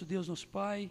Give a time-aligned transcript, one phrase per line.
[0.00, 0.90] nosso Deus, nosso Pai.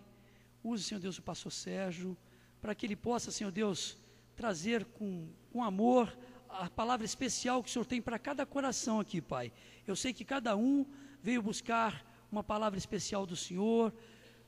[0.64, 2.16] Use, Senhor Deus, o pastor Sérgio,
[2.62, 3.98] para que ele possa, Senhor Deus,
[4.36, 6.16] trazer com, com amor
[6.48, 9.52] a palavra especial que o Senhor tem para cada coração aqui, Pai.
[9.88, 10.86] Eu sei que cada um
[11.24, 13.92] veio buscar uma palavra especial do Senhor,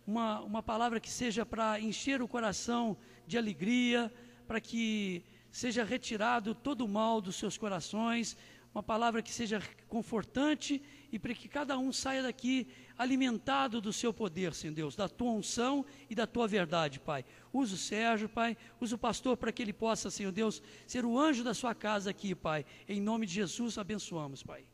[0.06, 4.14] uma, uma palavra que seja para encher o coração de alegria,
[4.46, 8.38] para que seja retirado todo o mal dos seus corações,
[8.74, 10.82] uma palavra que seja confortante
[11.12, 12.68] e para que cada um saia daqui
[12.98, 17.26] alimentado do seu poder, Senhor Deus, da tua unção e da tua verdade, Pai.
[17.52, 21.20] Usa o Sérgio, Pai, usa o pastor para que ele possa, Senhor Deus, ser o
[21.20, 22.66] anjo da sua casa aqui, Pai.
[22.88, 24.66] Em nome de Jesus, abençoamos, Pai.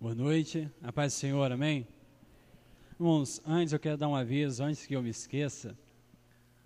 [0.00, 1.95] Boa noite, a paz do Senhor, amém?
[2.98, 5.76] Irmãos, antes eu quero dar um aviso, antes que eu me esqueça.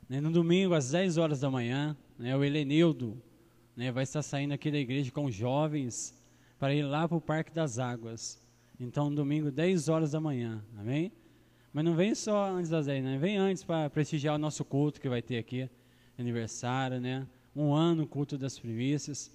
[0.09, 3.20] Né, no domingo, às 10 horas da manhã, né, o Helenildo
[3.77, 6.14] né, vai estar saindo aqui da igreja com jovens
[6.56, 8.41] para ir lá para o Parque das Águas.
[8.78, 11.11] Então, no domingo, 10 horas da manhã, amém?
[11.72, 13.19] Mas não vem só antes das 10, né?
[13.19, 15.69] Vem antes para prestigiar o nosso culto que vai ter aqui,
[16.17, 17.27] aniversário, né?
[17.56, 19.33] Um ano, culto das primícias,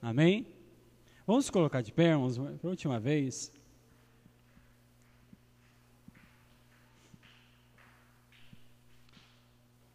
[0.00, 0.48] amém?
[1.24, 3.52] Vamos colocar de pé, irmãos, pela última vez.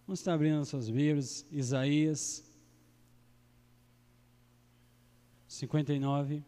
[0.07, 2.41] Vamos estar abrindo nossas Bíblias, Isaías
[5.49, 6.41] 59.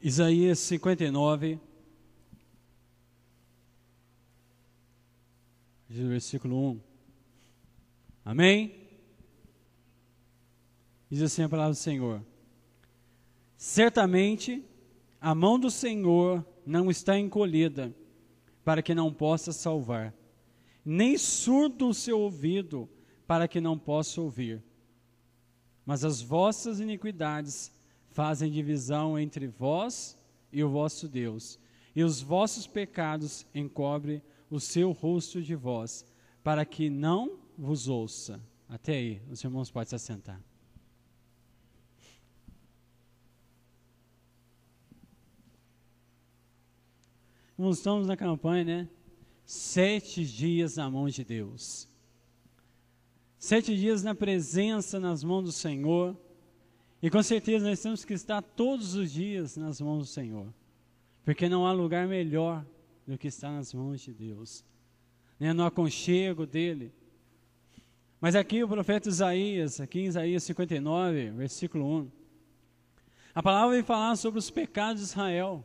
[0.00, 1.60] Isaías 59,
[5.90, 6.80] versículo 1.
[8.24, 8.89] Amém?
[11.10, 12.24] Diz assim a palavra do Senhor:
[13.56, 14.64] Certamente
[15.20, 17.92] a mão do Senhor não está encolhida,
[18.64, 20.14] para que não possa salvar,
[20.84, 22.88] nem surdo o seu ouvido,
[23.26, 24.62] para que não possa ouvir.
[25.84, 27.72] Mas as vossas iniquidades
[28.10, 30.16] fazem divisão entre vós
[30.52, 31.58] e o vosso Deus,
[31.94, 36.06] e os vossos pecados encobrem o seu rosto de vós,
[36.42, 38.40] para que não vos ouça.
[38.68, 40.49] Até aí, os irmãos podem se assentar.
[47.60, 48.88] Nós estamos na campanha, né?
[49.44, 51.86] Sete dias na mão de Deus.
[53.38, 56.16] Sete dias na presença, nas mãos do Senhor.
[57.02, 60.46] E com certeza nós temos que estar todos os dias nas mãos do Senhor.
[61.22, 62.64] Porque não há lugar melhor
[63.06, 64.64] do que estar nas mãos de Deus.
[65.38, 65.52] Né?
[65.52, 66.90] No aconchego dEle.
[68.22, 72.10] Mas aqui o profeta Isaías, aqui em Isaías 59, versículo 1.
[73.34, 75.62] A palavra vem falar sobre os pecados de Israel.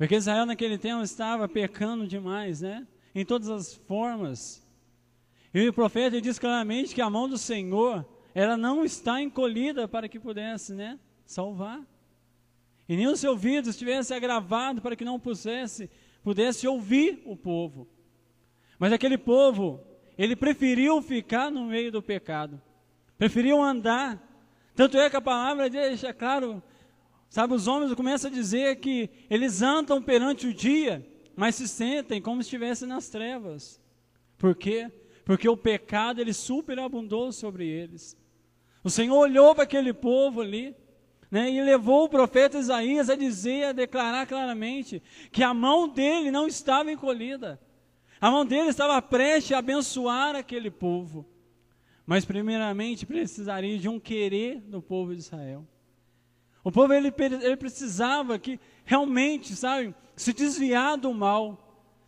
[0.00, 2.86] Porque Israel naquele tempo estava pecando demais, né?
[3.14, 4.66] Em todas as formas.
[5.52, 10.08] E o profeta diz claramente que a mão do Senhor, ela não está encolhida para
[10.08, 10.98] que pudesse, né?
[11.26, 11.82] Salvar.
[12.88, 15.90] E nem o seu ouvido estivesse agravado para que não pudesse,
[16.24, 17.86] pudesse ouvir o povo.
[18.78, 19.82] Mas aquele povo,
[20.16, 22.58] ele preferiu ficar no meio do pecado.
[23.18, 24.18] Preferiu andar.
[24.74, 26.62] Tanto é que a palavra deixa claro
[27.30, 32.20] Sabe, os homens começam a dizer que eles andam perante o dia, mas se sentem
[32.20, 33.80] como se estivessem nas trevas.
[34.36, 34.90] Por quê?
[35.24, 38.16] Porque o pecado ele superabundou sobre eles.
[38.82, 40.74] O Senhor olhou para aquele povo ali,
[41.30, 46.32] né, e levou o profeta Isaías a dizer, a declarar claramente que a mão dele
[46.32, 47.60] não estava encolhida.
[48.20, 51.24] A mão dele estava prestes a abençoar aquele povo.
[52.04, 55.64] Mas primeiramente precisaria de um querer do povo de Israel.
[56.62, 61.58] O povo ele, ele precisava que realmente, sabe, se desviar do mal,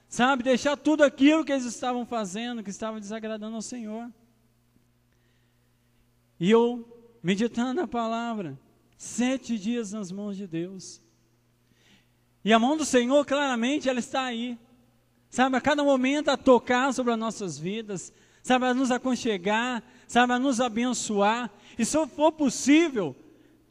[0.08, 4.10] sabe, deixar tudo aquilo que eles estavam fazendo, que estava desagradando ao Senhor.
[6.38, 6.86] E eu,
[7.22, 8.58] meditando a palavra,
[8.98, 11.00] sete dias nas mãos de Deus.
[12.44, 14.58] E a mão do Senhor, claramente, ela está aí.
[15.30, 18.12] Sabe, a cada momento a tocar sobre as nossas vidas,
[18.42, 21.50] sabe, a nos aconchegar, sabe, a nos abençoar.
[21.78, 23.16] E se for possível,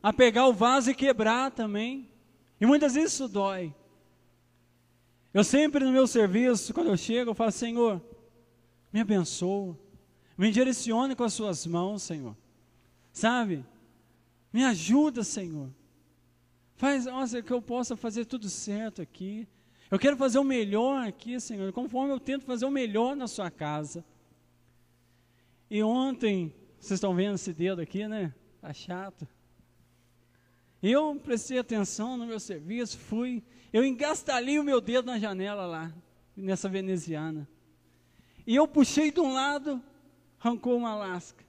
[0.02, 2.10] a pegar o vaso e quebrar também.
[2.60, 3.74] E muitas vezes isso dói.
[5.34, 8.02] Eu sempre no meu serviço, quando eu chego, eu falo, Senhor,
[8.92, 9.78] me abençoa,
[10.38, 12.36] me direcione com as suas mãos, Senhor.
[13.14, 13.66] Sabe?
[14.52, 15.70] Me ajuda, Senhor.
[16.76, 19.48] Faz, nossa, que eu possa fazer tudo certo aqui.
[19.90, 23.50] Eu quero fazer o melhor aqui, Senhor, conforme eu tento fazer o melhor na sua
[23.50, 24.04] casa.
[25.70, 28.34] E ontem, vocês estão vendo esse dedo aqui, né?
[28.60, 29.28] Tá chato.
[30.82, 35.94] Eu prestei atenção no meu serviço, fui, eu engastalhei o meu dedo na janela lá,
[36.36, 37.48] nessa veneziana.
[38.48, 39.82] E eu puxei de um lado,
[40.40, 41.46] arrancou uma lasca.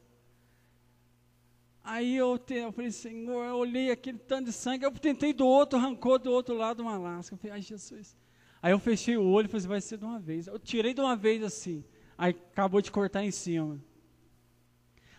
[1.82, 5.46] Aí eu, te, eu falei, Senhor, eu olhei aquele tanto de sangue, eu tentei do
[5.46, 7.34] outro, arrancou do outro lado uma lasca.
[7.34, 8.16] Eu falei, ai Jesus.
[8.62, 10.46] Aí eu fechei o olho e falei, vai ser de uma vez.
[10.46, 11.84] Eu tirei de uma vez assim,
[12.16, 13.82] aí acabou de cortar em cima.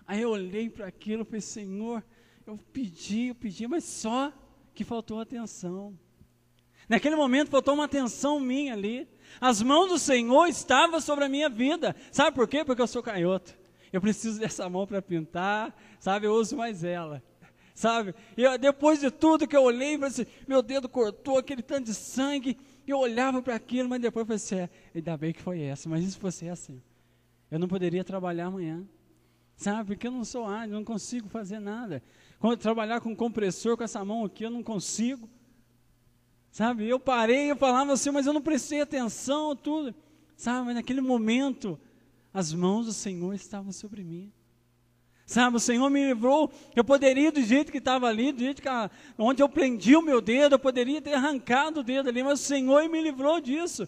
[0.08, 2.04] Aí eu olhei para aquilo e falei, Senhor,
[2.46, 4.32] eu pedi, eu pedi, mas só
[4.74, 5.98] que faltou atenção.
[6.88, 9.08] Naquele momento faltou uma atenção minha ali.
[9.40, 11.96] As mãos do Senhor estavam sobre a minha vida.
[12.12, 12.64] Sabe por quê?
[12.64, 13.58] Porque eu sou canhoto.
[13.92, 16.28] Eu preciso dessa mão para pintar, sabe?
[16.28, 17.24] Eu uso mais ela.
[17.74, 18.14] Sabe?
[18.38, 22.58] E depois de tudo que eu olhei, assim, meu dedo cortou aquele tanto de sangue.
[22.86, 25.88] Eu olhava para aquilo, mas depois eu falei assim, é, ainda bem que foi essa.
[25.88, 26.82] Mas se fosse assim,
[27.50, 28.86] eu não poderia trabalhar amanhã.
[29.56, 29.90] Sabe?
[29.90, 32.04] Porque eu não sou ágil, não consigo fazer nada.
[32.44, 35.30] Quando trabalhar com compressor com essa mão aqui, eu não consigo.
[36.52, 36.86] Sabe?
[36.86, 39.96] Eu parei, eu falava assim, mas eu não prestei atenção, tudo.
[40.36, 40.66] Sabe?
[40.66, 41.80] Mas naquele momento,
[42.34, 44.30] as mãos do Senhor estavam sobre mim.
[45.26, 46.52] Sabe, o Senhor me livrou.
[46.76, 48.68] Eu poderia, do jeito que estava ali, do jeito que
[49.18, 52.44] onde eu prendi o meu dedo, eu poderia ter arrancado o dedo ali, mas o
[52.44, 53.88] Senhor me livrou disso.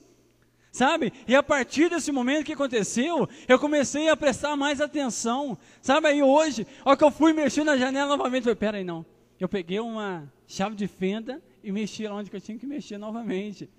[0.75, 1.13] Sabe?
[1.25, 5.57] E a partir desse momento que aconteceu, eu comecei a prestar mais atenção.
[5.81, 9.05] Sabe, aí hoje, ó que eu fui mexer na janela novamente, falei, peraí, não.
[9.39, 13.69] Eu peguei uma chave de fenda e mexi lá onde eu tinha que mexer novamente.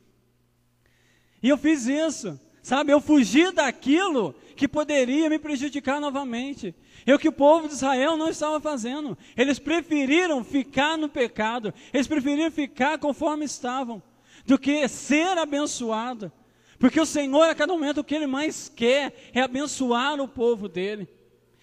[1.43, 2.41] E eu fiz isso.
[2.63, 6.75] Sabe, eu fugi daquilo que poderia me prejudicar novamente.
[7.05, 9.19] É o que o povo de Israel não estava fazendo.
[9.37, 14.03] Eles preferiram ficar no pecado, eles preferiram ficar conforme estavam,
[14.47, 16.33] do que ser abençoado.
[16.79, 20.69] Porque o Senhor, a cada momento, o que Ele mais quer é abençoar o povo
[20.69, 21.09] dele.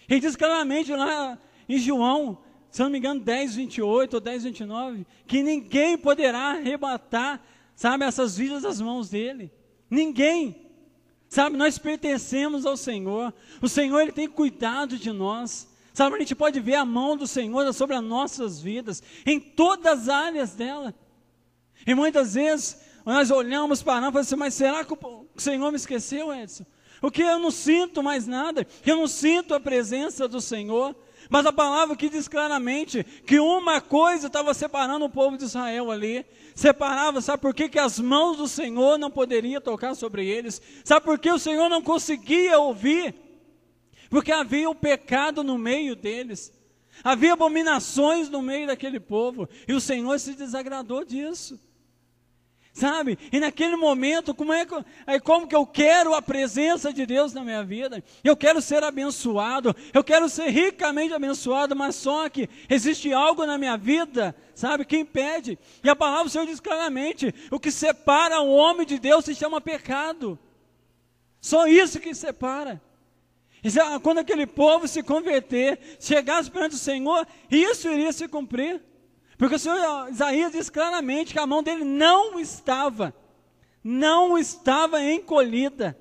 [0.09, 1.37] Ele diz claramente lá
[1.67, 2.39] em João,
[2.69, 7.41] se não me engano, 10, 28 ou 10, 29, que ninguém poderá arrebatar,
[7.75, 9.51] sabe, essas vidas das mãos dele.
[9.89, 10.55] Ninguém.
[11.29, 13.33] Sabe, nós pertencemos ao Senhor.
[13.61, 15.67] O Senhor ele tem cuidado de nós.
[15.93, 19.85] Sabe, a gente pode ver a mão do Senhor sobre as nossas vidas, em todas
[19.85, 20.93] as áreas dela.
[21.85, 25.71] E muitas vezes nós olhamos para nós e falamos assim, mas será que o Senhor
[25.71, 26.65] me esqueceu, Edson?
[27.01, 30.95] Porque eu não sinto mais nada, eu não sinto a presença do Senhor.
[31.29, 35.89] Mas a palavra que diz claramente que uma coisa estava separando o povo de Israel
[35.89, 36.25] ali.
[36.53, 37.67] Separava, sabe por quê?
[37.67, 40.61] que as mãos do Senhor não poderiam tocar sobre eles?
[40.83, 43.15] Sabe por que o Senhor não conseguia ouvir?
[44.09, 46.53] Porque havia o pecado no meio deles.
[47.03, 49.49] Havia abominações no meio daquele povo.
[49.67, 51.59] E o Senhor se desagradou disso.
[52.73, 53.19] Sabe?
[53.31, 54.73] E naquele momento, como é que,
[55.23, 58.03] como que eu quero a presença de Deus na minha vida?
[58.23, 63.59] Eu quero ser abençoado, eu quero ser ricamente abençoado, mas só que existe algo na
[63.59, 65.59] minha vida, sabe, que impede.
[65.83, 69.35] E a palavra do Senhor diz claramente: o que separa o homem de Deus se
[69.35, 70.39] chama pecado.
[71.39, 72.81] Só isso que separa.
[74.01, 78.81] Quando aquele povo se converter, chegasse perante o Senhor, isso iria se cumprir.
[79.43, 83.13] Porque o Senhor Isaías diz claramente que a mão dele não estava,
[83.83, 85.99] não estava encolhida.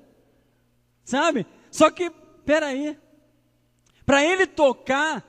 [1.03, 1.45] Sabe?
[1.69, 2.09] Só que,
[2.45, 2.97] peraí,
[4.05, 5.21] para ele tocar,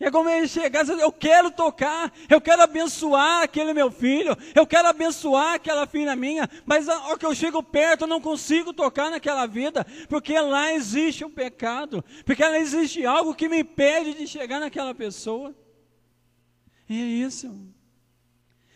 [0.00, 4.88] é como ele chegar eu quero tocar, eu quero abençoar aquele meu filho, eu quero
[4.88, 9.46] abençoar aquela filha minha, mas ao que eu chego perto eu não consigo tocar naquela
[9.46, 14.58] vida, porque lá existe um pecado, porque lá existe algo que me impede de chegar
[14.58, 15.54] naquela pessoa.
[16.88, 17.58] É isso.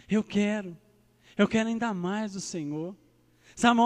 [0.09, 0.77] Eu quero.
[1.37, 2.97] Eu quero ainda mais do Senhor.
[3.55, 3.81] Sabe,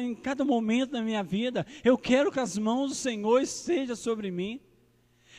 [0.00, 4.30] em cada momento da minha vida, eu quero que as mãos do Senhor estejam sobre
[4.30, 4.60] mim.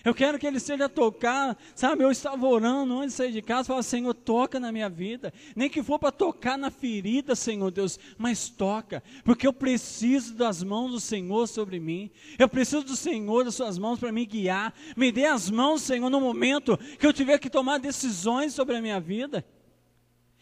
[0.04, 2.04] Eu quero que Ele seja tocar, sabe?
[2.04, 5.34] Eu estava orando antes de sair de casa, falava, Senhor, toca na minha vida.
[5.56, 10.64] Nem que for para tocar na ferida, Senhor Deus, mas toca, porque eu preciso das
[10.64, 12.10] mãos do Senhor sobre mim.
[12.40, 14.74] Eu preciso do Senhor, das Suas mãos para me guiar.
[14.98, 18.82] Me dê as mãos, Senhor, no momento que eu tiver que tomar decisões sobre a
[18.82, 19.46] minha vida.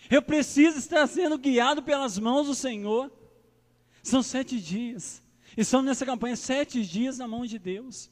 [0.10, 3.12] Eu preciso estar sendo guiado pelas mãos do Senhor.
[4.01, 5.22] São sete dias.
[5.58, 8.10] E estamos nessa campanha sete dias na mão de Deus.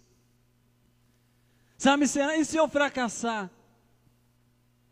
[1.77, 3.51] Sabe, e se eu fracassar?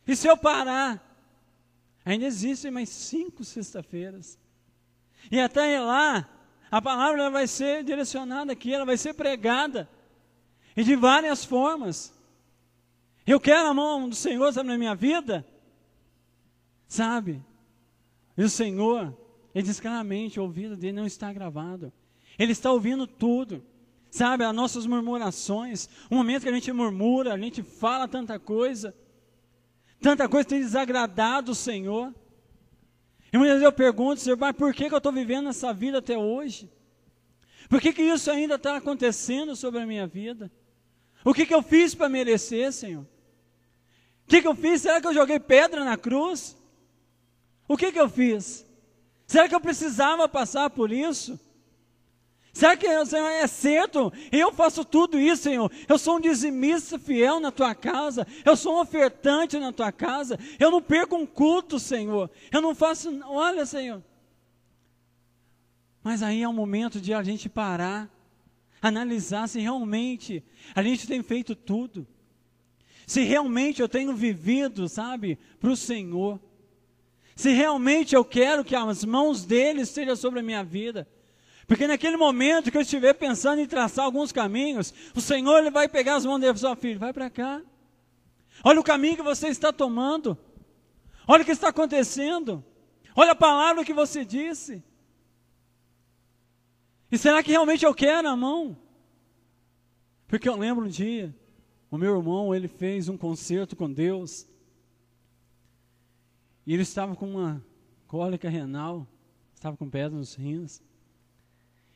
[0.07, 1.01] E se eu parar?
[2.05, 4.37] Ainda existem mais cinco sexta-feiras.
[5.31, 6.29] E até lá,
[6.69, 9.89] a palavra vai ser direcionada aqui, ela vai ser pregada.
[10.77, 12.13] E de várias formas.
[13.25, 15.43] Eu quero a mão do Senhor sabe, na minha vida.
[16.87, 17.43] Sabe?
[18.37, 19.17] E o Senhor,
[19.55, 21.91] Ele diz claramente: o ouvido dele não está gravado.
[22.37, 23.65] Ele está ouvindo tudo
[24.15, 28.95] sabe, as nossas murmurações, o momento que a gente murmura, a gente fala tanta coisa.
[30.01, 32.13] tanta coisa tem desagradado o Senhor.
[33.31, 35.97] E muitas vezes eu pergunto, Senhor, mas por que, que eu estou vivendo essa vida
[35.97, 36.71] até hoje?
[37.69, 40.49] Por que, que isso ainda está acontecendo sobre a minha vida?
[41.23, 43.03] O que, que eu fiz para merecer, Senhor?
[44.23, 44.81] O que, que eu fiz?
[44.81, 46.55] Será que eu joguei pedra na cruz?
[47.67, 48.65] O que, que eu fiz?
[49.27, 51.39] Será que eu precisava passar por isso?
[52.55, 54.13] Será que Senhor, é certo?
[54.31, 55.69] Eu faço tudo isso, Senhor.
[55.89, 58.25] Eu sou um dizimista fiel na tua casa.
[58.45, 60.39] Eu sou um ofertante na tua casa.
[60.57, 62.31] Eu não perco um culto, Senhor.
[62.49, 63.13] Eu não faço.
[63.25, 64.01] Olha, Senhor.
[66.01, 68.09] Mas aí é o momento de a gente parar,
[68.81, 70.41] analisar se realmente
[70.73, 72.07] a gente tem feito tudo.
[73.05, 76.39] Se realmente eu tenho vivido, sabe, para o Senhor.
[77.35, 81.05] Se realmente eu quero que as mãos dele estejam sobre a minha vida.
[81.67, 85.89] Porque naquele momento que eu estiver pensando em traçar alguns caminhos, o Senhor ele vai
[85.89, 87.61] pegar as mãos dele e falar, filho, vai para cá.
[88.63, 90.37] Olha o caminho que você está tomando.
[91.27, 92.63] Olha o que está acontecendo.
[93.15, 94.83] Olha a palavra que você disse.
[97.11, 98.77] E será que realmente eu quero a mão?
[100.27, 101.35] Porque eu lembro um dia,
[101.89, 104.47] o meu irmão, ele fez um concerto com Deus.
[106.65, 107.65] E ele estava com uma
[108.05, 109.07] cólica renal,
[109.53, 110.81] estava com pedra nos rins.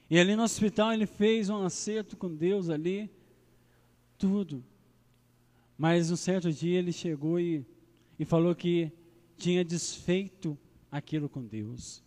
[0.10, 3.12] E ali no hospital ele fez um acerto com Deus ali,
[4.18, 4.64] tudo.
[5.78, 7.66] Mas um certo dia ele chegou e,
[8.18, 8.92] e falou que
[9.38, 10.58] tinha desfeito
[10.92, 12.04] aquilo com Deus.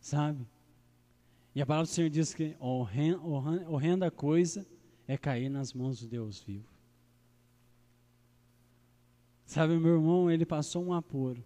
[0.00, 0.46] Sabe?
[1.54, 4.66] E a palavra do Senhor diz que horrenda coisa
[5.06, 6.68] é cair nas mãos de Deus vivo.
[9.44, 11.44] Sabe, meu irmão, ele passou um apuro.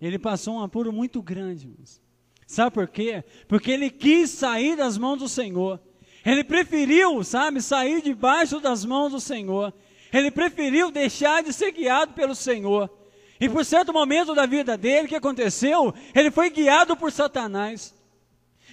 [0.00, 2.00] Ele passou um apuro muito grande, irmãos.
[2.48, 3.22] Sabe por quê?
[3.46, 5.78] Porque ele quis sair das mãos do Senhor.
[6.24, 9.72] Ele preferiu, sabe, sair debaixo das mãos do Senhor.
[10.10, 12.90] Ele preferiu deixar de ser guiado pelo Senhor.
[13.38, 15.94] E por certo momento da vida dele, o que aconteceu?
[16.14, 17.94] Ele foi guiado por Satanás.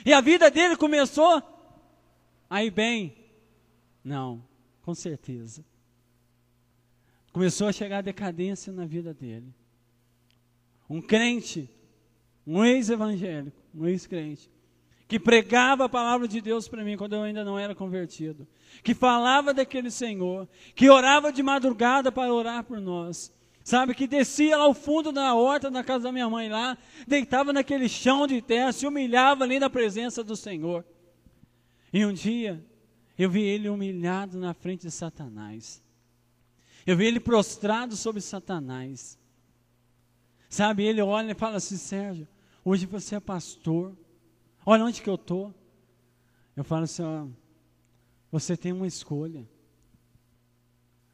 [0.05, 1.43] E a vida dele começou
[2.49, 3.13] a ir bem.
[4.01, 4.41] Não,
[4.83, 5.65] com certeza.
[7.33, 9.53] Começou a chegar a decadência na vida dele.
[10.89, 11.69] Um crente,
[12.47, 14.49] um ex-evangélico, um ex-crente,
[15.07, 18.47] que pregava a palavra de Deus para mim quando eu ainda não era convertido,
[18.83, 23.31] que falava daquele Senhor, que orava de madrugada para orar por nós,
[23.63, 26.77] sabe, que descia lá ao fundo da horta da casa da minha mãe lá,
[27.07, 30.83] deitava naquele chão de terra, se humilhava ali na presença do Senhor.
[31.93, 32.63] E um dia
[33.17, 35.81] eu vi ele humilhado na frente de Satanás.
[36.85, 39.17] Eu vi ele prostrado sobre Satanás.
[40.49, 42.27] Sabe, ele olha e fala assim, Sérgio,
[42.67, 43.95] Hoje você é pastor.
[44.65, 45.53] Olha onde que eu estou.
[46.55, 47.27] Eu falo assim, ó,
[48.31, 49.47] você tem uma escolha.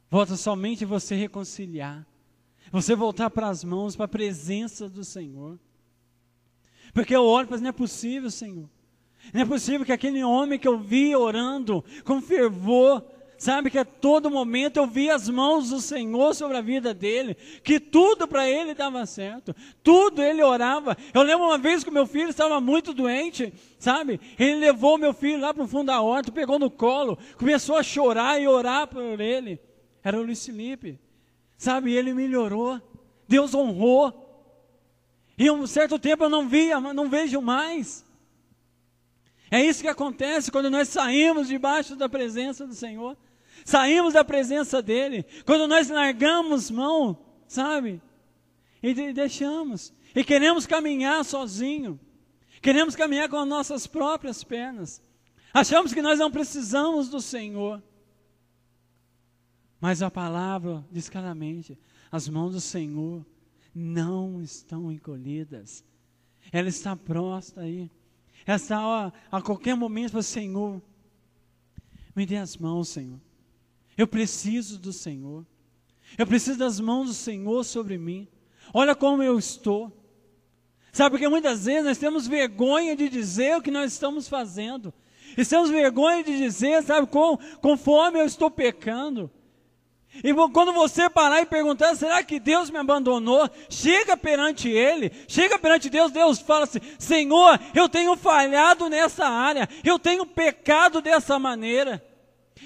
[0.10, 2.08] Volta somente você reconciliar.
[2.72, 5.60] Você voltar para as mãos, para a presença do Senhor.
[6.94, 8.70] Porque eu olho e falo, não é possível, Senhor.
[9.34, 13.06] Não é possível que aquele homem que eu vi orando com fervor,
[13.42, 17.34] Sabe que a todo momento eu via as mãos do Senhor sobre a vida dele,
[17.64, 20.96] que tudo para ele dava certo, tudo ele orava.
[21.12, 24.22] Eu lembro uma vez que meu filho estava muito doente, sabe?
[24.38, 27.82] Ele levou meu filho lá para o fundo da horta, pegou no colo, começou a
[27.82, 29.60] chorar e orar por ele.
[30.04, 31.00] Era o Luiz Felipe,
[31.58, 31.96] sabe?
[31.96, 32.80] Ele melhorou,
[33.28, 34.54] Deus honrou.
[35.36, 38.06] E um certo tempo eu não via, não vejo mais.
[39.50, 43.18] É isso que acontece quando nós saímos debaixo da presença do Senhor
[43.66, 48.02] saímos da presença dEle, quando nós largamos mão, sabe?
[48.82, 52.00] E deixamos, e queremos caminhar sozinho,
[52.62, 55.02] queremos caminhar com as nossas próprias pernas,
[55.54, 57.82] achamos que nós não precisamos do Senhor.
[59.80, 61.78] Mas a palavra diz claramente:
[62.12, 63.26] as mãos do Senhor
[63.74, 65.84] não estão encolhidas,
[66.52, 67.90] ela está próxima aí.
[68.46, 70.82] Ela está ó, a qualquer momento, Senhor,
[72.16, 73.20] me dê as mãos, Senhor.
[74.02, 75.46] Eu preciso do Senhor.
[76.18, 78.28] Eu preciso das mãos do Senhor sobre mim.
[78.74, 79.96] Olha como eu estou.
[80.92, 84.92] Sabe, porque muitas vezes nós temos vergonha de dizer o que nós estamos fazendo.
[85.38, 89.30] E temos vergonha de dizer, sabe, com, conforme eu estou pecando.
[90.24, 93.48] E quando você parar e perguntar, será que Deus me abandonou?
[93.70, 99.70] Chega perante Ele, chega perante Deus, Deus fala assim: Senhor, eu tenho falhado nessa área,
[99.84, 102.04] eu tenho pecado dessa maneira.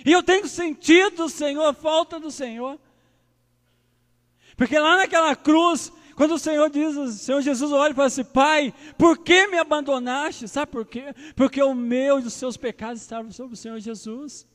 [0.04, 2.80] E eu tenho sentido, Senhor, a falta do Senhor.
[4.58, 8.24] Porque lá naquela cruz, quando o Senhor diz, o Senhor Jesus olha e fala assim:
[8.24, 10.48] Pai, por que me abandonaste?
[10.48, 11.14] Sabe por quê?
[11.36, 14.48] Porque o meu e os seus pecados estavam sobre o Senhor Jesus.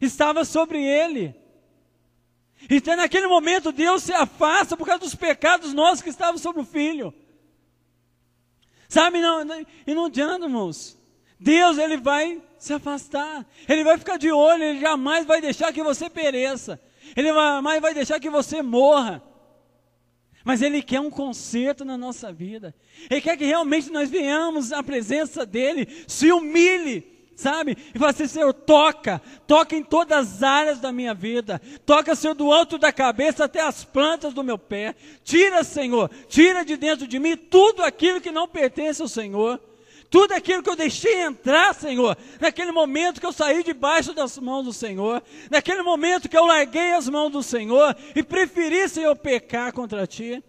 [0.00, 1.34] Estava sobre ele.
[2.68, 6.66] Então, naquele momento, Deus se afasta por causa dos pecados nossos que estavam sobre o
[6.66, 7.14] filho.
[8.88, 10.99] Sabe, não, não, e não adianta, irmãos.
[11.40, 13.46] Deus, ele vai se afastar.
[13.66, 16.78] Ele vai ficar de olho, ele jamais vai deixar que você pereça.
[17.16, 19.22] Ele jamais vai deixar que você morra.
[20.44, 22.74] Mas Ele quer um conserto na nossa vida.
[23.10, 27.76] Ele quer que realmente nós venhamos à presença dEle, se humilhe, sabe?
[27.94, 31.60] E fala assim, Senhor, toca, toca em todas as áreas da minha vida.
[31.84, 34.94] Toca, Senhor, do alto da cabeça até as plantas do meu pé.
[35.24, 39.60] Tira, Senhor, tira de dentro de mim tudo aquilo que não pertence ao Senhor.
[40.10, 44.64] Tudo aquilo que eu deixei entrar, Senhor, naquele momento que eu saí debaixo das mãos
[44.64, 49.72] do Senhor, naquele momento que eu larguei as mãos do Senhor e preferi, Senhor, pecar
[49.72, 50.42] contra Ti,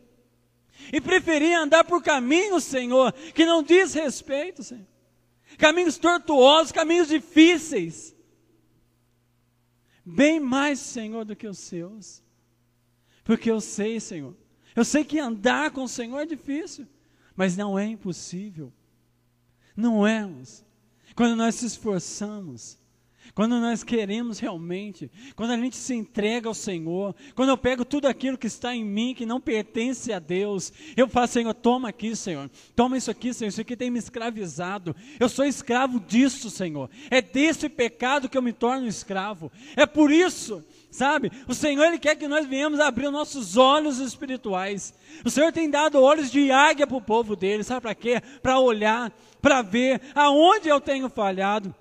[0.92, 4.88] e preferi andar por caminhos, Senhor, que não diz respeito, Senhor,
[5.60, 8.16] caminhos tortuosos, caminhos difíceis,
[10.04, 12.24] bem mais, Senhor, do que os seus,
[13.24, 14.36] porque eu sei, Senhor,
[14.76, 16.88] eu sei que andar com o Senhor é difícil,
[17.36, 18.74] mas não é impossível.
[19.76, 20.30] Não é,
[21.16, 22.82] Quando nós se esforçamos,
[23.34, 28.08] quando nós queremos realmente, quando a gente se entrega ao Senhor, quando eu pego tudo
[28.08, 32.16] aquilo que está em mim, que não pertence a Deus, eu falo, Senhor, toma aqui,
[32.16, 36.90] Senhor, toma isso aqui, Senhor, isso aqui tem me escravizado, eu sou escravo disso, Senhor,
[37.10, 41.32] é desse pecado que eu me torno escravo, é por isso sabe?
[41.48, 44.94] O Senhor ele quer que nós venhamos abrir nossos olhos espirituais.
[45.26, 48.22] O Senhor tem dado olhos de águia para o povo dele, sabe para quê?
[48.42, 51.74] Para olhar, para ver aonde eu tenho falhado.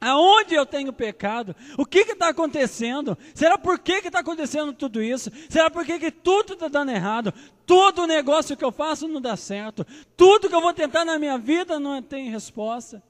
[0.00, 1.54] Aonde eu tenho pecado?
[1.78, 3.16] O que está acontecendo?
[3.32, 5.30] Será por que está acontecendo tudo isso?
[5.48, 7.32] Será por que, que tudo está dando errado?
[7.64, 9.86] Todo negócio que eu faço não dá certo.
[10.16, 13.00] Tudo que eu vou tentar na minha vida não tem resposta.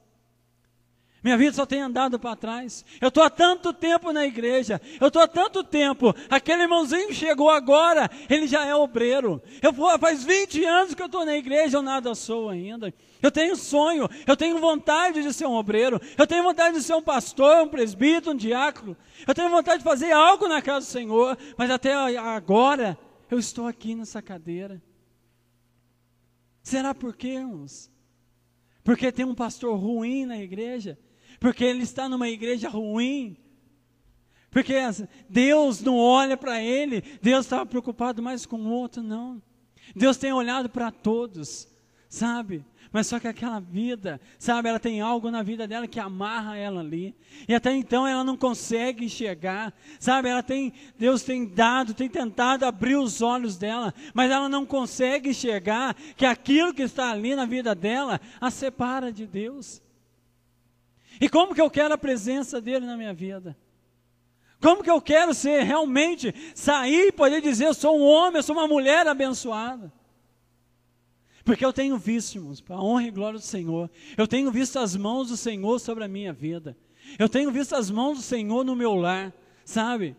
[1.23, 2.85] Minha vida só tem andado para trás.
[3.01, 4.81] Eu estou há tanto tempo na igreja.
[5.01, 6.13] Eu estou há tanto tempo.
[6.29, 8.11] Aquele irmãozinho chegou agora.
[8.29, 9.41] Ele já é obreiro.
[9.63, 11.77] Eu faz 20 anos que eu estou na igreja.
[11.77, 12.93] Eu nada sou ainda.
[13.23, 14.09] Eu tenho sonho.
[14.27, 16.01] Eu tenho vontade de ser um obreiro.
[16.19, 18.97] Eu tenho vontade de ser um pastor, um presbítero, um diácono.
[19.25, 21.39] Eu tenho vontade de fazer algo na casa do Senhor.
[21.57, 22.99] Mas até agora
[23.31, 24.83] eu estou aqui nessa cadeira.
[26.65, 27.89] Será por quê, irmãos?
[28.83, 30.99] Porque tem um pastor ruim na igreja?
[31.43, 33.37] Porque ele está numa igreja ruim,
[34.49, 34.75] porque
[35.29, 39.43] Deus não olha para ele, Deus estava preocupado mais com o outro, não.
[39.93, 41.67] Deus tem olhado para todos,
[42.09, 42.65] sabe?
[42.93, 46.79] Mas só que aquela vida, sabe, ela tem algo na vida dela que amarra ela
[46.79, 47.13] ali.
[47.49, 50.29] E até então ela não consegue enxergar, sabe?
[50.29, 55.31] Ela tem, Deus tem dado, tem tentado abrir os olhos dela, mas ela não consegue
[55.31, 59.82] enxergar que aquilo que está ali na vida dela a separa de Deus.
[61.23, 63.57] E como que eu quero a presença dele na minha vida?
[64.61, 68.43] Como que eu quero ser realmente sair e poder dizer eu sou um homem, eu
[68.43, 69.93] sou uma mulher abençoada?
[71.45, 74.81] Porque eu tenho visto, irmãos, para a honra e glória do Senhor, eu tenho visto
[74.81, 76.77] as mãos do Senhor sobre a minha vida.
[77.17, 79.33] Eu tenho visto as mãos do Senhor no meu lar,
[79.65, 80.17] sabe?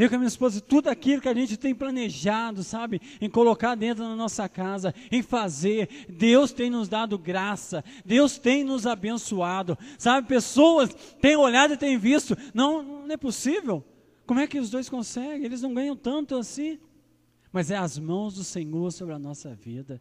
[0.00, 3.74] Eu com a minha esposa, tudo aquilo que a gente tem planejado, sabe, em colocar
[3.74, 9.76] dentro da nossa casa, em fazer, Deus tem nos dado graça, Deus tem nos abençoado,
[9.98, 10.88] sabe, pessoas
[11.20, 13.84] têm olhado e têm visto, não, não é possível,
[14.26, 15.44] como é que os dois conseguem?
[15.44, 16.78] Eles não ganham tanto assim,
[17.52, 20.00] mas é as mãos do Senhor sobre a nossa vida,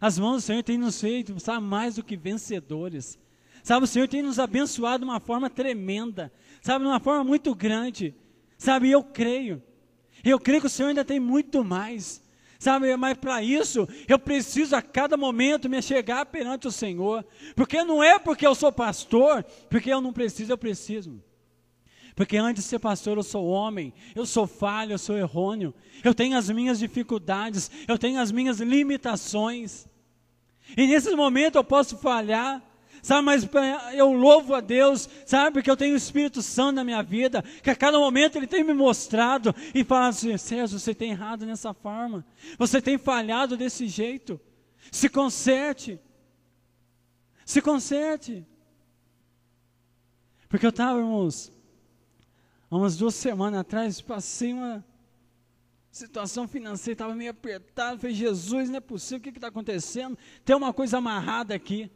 [0.00, 3.18] as mãos do Senhor têm nos feito, sabe, mais do que vencedores,
[3.62, 7.54] sabe, o Senhor tem nos abençoado de uma forma tremenda, sabe, de uma forma muito
[7.54, 8.14] grande,
[8.64, 9.62] Sabe, eu creio.
[10.24, 12.24] Eu creio que o Senhor ainda tem muito mais.
[12.58, 17.26] Sabe, mas para isso eu preciso a cada momento me chegar perante o Senhor.
[17.54, 21.22] Porque não é porque eu sou pastor, porque eu não preciso, eu preciso.
[22.16, 26.14] Porque antes de ser pastor eu sou homem, eu sou falho, eu sou errôneo, eu
[26.14, 29.86] tenho as minhas dificuldades, eu tenho as minhas limitações.
[30.74, 32.62] E nesses momentos eu posso falhar,
[33.04, 33.26] sabe?
[33.26, 33.46] Mas
[33.92, 35.52] eu louvo a Deus, sabe?
[35.52, 38.64] Porque eu tenho o Espírito Santo na minha vida, que a cada momento Ele tem
[38.64, 42.24] me mostrado e fala assim: Sérgio, você tem errado nessa forma,
[42.58, 44.40] você tem falhado desse jeito,
[44.90, 46.00] se conserte,
[47.44, 48.44] se conserte.
[50.48, 51.52] Porque eu estava, irmãos,
[52.70, 54.82] há umas duas semanas atrás, passei uma
[55.90, 60.16] situação financeira, estava meio apertado, falei, Jesus, não é possível, o que está acontecendo?
[60.42, 61.90] Tem uma coisa amarrada aqui.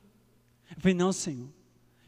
[0.71, 1.49] Eu falei, não, Senhor.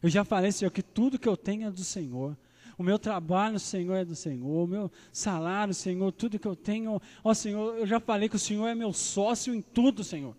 [0.02, 2.36] Eu já falei, Senhor, que tudo que eu tenho é do Senhor.
[2.78, 4.64] O meu trabalho, Senhor, é do Senhor.
[4.64, 7.00] O meu salário, Senhor, tudo que eu tenho.
[7.22, 10.34] Ó, Senhor, eu já falei que o Senhor é meu sócio em tudo, Senhor.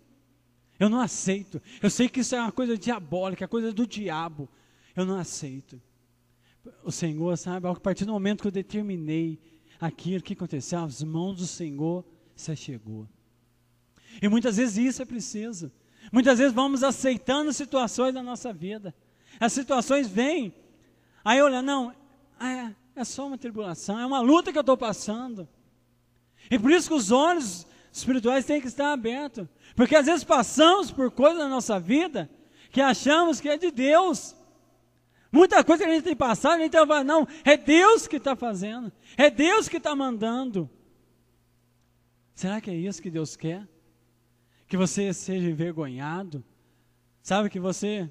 [0.78, 1.62] Eu não aceito.
[1.80, 4.48] Eu sei que isso é uma coisa diabólica, é coisa do diabo.
[4.96, 5.80] Eu não aceito.
[6.82, 9.38] O Senhor, sabe, a partir do momento que eu determinei
[9.80, 12.04] aquilo que aconteceu, as mãos do Senhor
[12.34, 13.08] se chegou.
[14.20, 15.70] E muitas vezes isso é preciso.
[16.10, 18.94] Muitas vezes vamos aceitando situações da nossa vida.
[19.38, 20.54] As situações vêm,
[21.24, 21.94] aí olha, não,
[22.40, 25.48] é, é só uma tribulação, é uma luta que eu estou passando.
[26.50, 29.46] E por isso que os olhos espirituais têm que estar abertos.
[29.76, 32.28] Porque às vezes passamos por coisas na nossa vida
[32.70, 34.34] que achamos que é de Deus.
[35.30, 38.36] Muita coisa que a gente tem passado, a gente fala, não, é Deus que está
[38.36, 40.68] fazendo, é Deus que está mandando.
[42.34, 43.66] Será que é isso que Deus quer?
[44.72, 46.42] Que você seja envergonhado?
[47.22, 48.10] Sabe, que você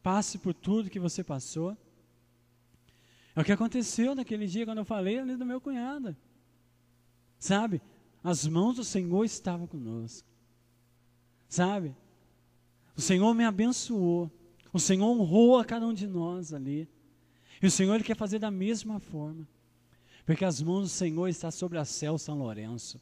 [0.00, 1.76] passe por tudo que você passou?
[3.34, 6.16] É o que aconteceu naquele dia quando eu falei ali do meu cunhado.
[7.40, 7.82] Sabe,
[8.22, 10.28] as mãos do Senhor estavam conosco.
[11.48, 11.92] Sabe,
[12.96, 14.30] o Senhor me abençoou.
[14.72, 16.88] O Senhor honrou a cada um de nós ali.
[17.60, 19.44] E o Senhor ele quer fazer da mesma forma.
[20.24, 23.00] Porque as mãos do Senhor estão sobre a céu São Lourenço.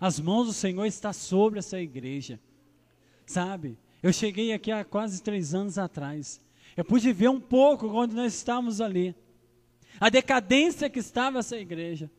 [0.00, 2.40] As mãos do Senhor estão sobre essa igreja.
[3.26, 3.78] Sabe?
[4.02, 6.40] Eu cheguei aqui há quase três anos atrás.
[6.76, 9.14] Eu pude ver um pouco quando nós estávamos ali.
[9.98, 12.10] A decadência que estava essa igreja.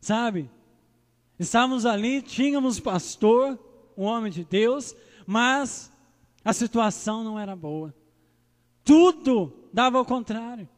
[0.00, 0.50] Sabe?
[1.38, 3.58] Estávamos ali, tínhamos pastor,
[3.96, 4.94] um homem de Deus,
[5.26, 5.92] mas
[6.44, 7.94] a situação não era boa.
[8.82, 10.68] Tudo dava ao contrário.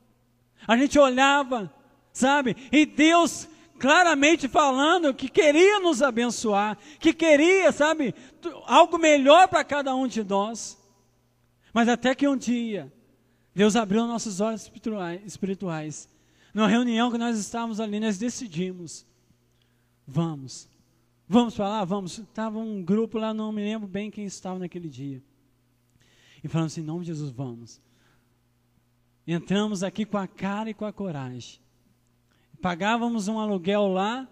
[0.67, 1.73] A gente olhava,
[2.13, 2.57] sabe?
[2.71, 3.49] E Deus
[3.81, 8.15] claramente falando que queria nos abençoar, que queria, sabe,
[8.67, 10.79] algo melhor para cada um de nós.
[11.73, 12.93] Mas até que um dia,
[13.55, 14.71] Deus abriu nossos olhos
[15.25, 16.09] espirituais.
[16.55, 19.07] Numa reunião que nós estávamos ali, nós decidimos:
[20.07, 20.69] vamos,
[21.27, 22.19] vamos lá, vamos.
[22.19, 25.23] Estava um grupo lá, não me lembro bem quem estava naquele dia
[26.43, 27.81] e falamos assim: em nome de Jesus, vamos.
[29.27, 31.61] Entramos aqui com a cara e com a coragem.
[32.61, 34.29] Pagávamos um aluguel lá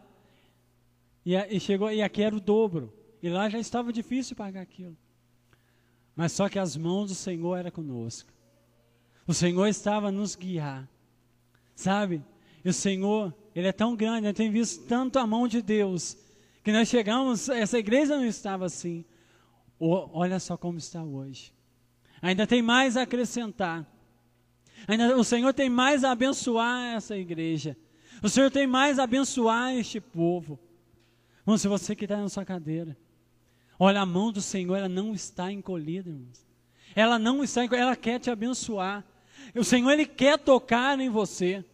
[1.24, 2.92] e, e chegou e aqui era o dobro.
[3.22, 4.96] E lá já estava difícil pagar aquilo.
[6.14, 8.32] Mas só que as mãos do Senhor eram conosco.
[9.26, 10.88] O Senhor estava nos guiar.
[11.74, 12.24] Sabe?
[12.64, 16.16] E o Senhor, Ele é tão grande, eu tenho visto tanto a mão de Deus,
[16.64, 19.04] que nós chegamos, essa igreja não estava assim.
[19.78, 21.52] Olha só como está hoje.
[22.20, 23.86] Ainda tem mais a acrescentar.
[24.86, 27.76] Ainda, o Senhor tem mais a abençoar essa igreja.
[28.22, 30.58] O Senhor tem mais a abençoar este povo.
[31.40, 32.96] Irmão, se você que está na sua cadeira,
[33.78, 36.46] olha, a mão do Senhor, ela não está encolhida, irmãos.
[36.94, 39.04] Ela não está encolhida, ela quer te abençoar.
[39.54, 41.64] O Senhor, Ele quer tocar em você.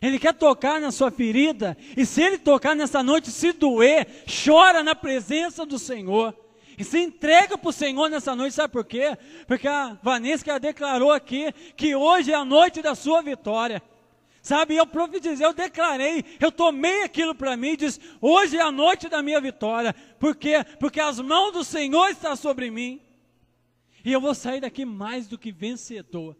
[0.00, 1.76] Ele quer tocar na sua ferida.
[1.96, 4.06] E se Ele tocar nessa noite, se doer,
[4.44, 6.34] chora na presença do Senhor.
[6.76, 9.16] E se entrega para o Senhor nessa noite, sabe por quê?
[9.46, 13.82] Porque a Vanessa declarou aqui que hoje é a noite da sua vitória.
[14.44, 19.08] Sabe, eu profetizei, eu declarei, eu tomei aquilo para mim disse: hoje é a noite
[19.08, 19.92] da minha vitória.
[20.20, 20.64] Por quê?
[20.78, 23.00] Porque as mãos do Senhor estão sobre mim.
[24.04, 26.36] E eu vou sair daqui mais do que vencedor.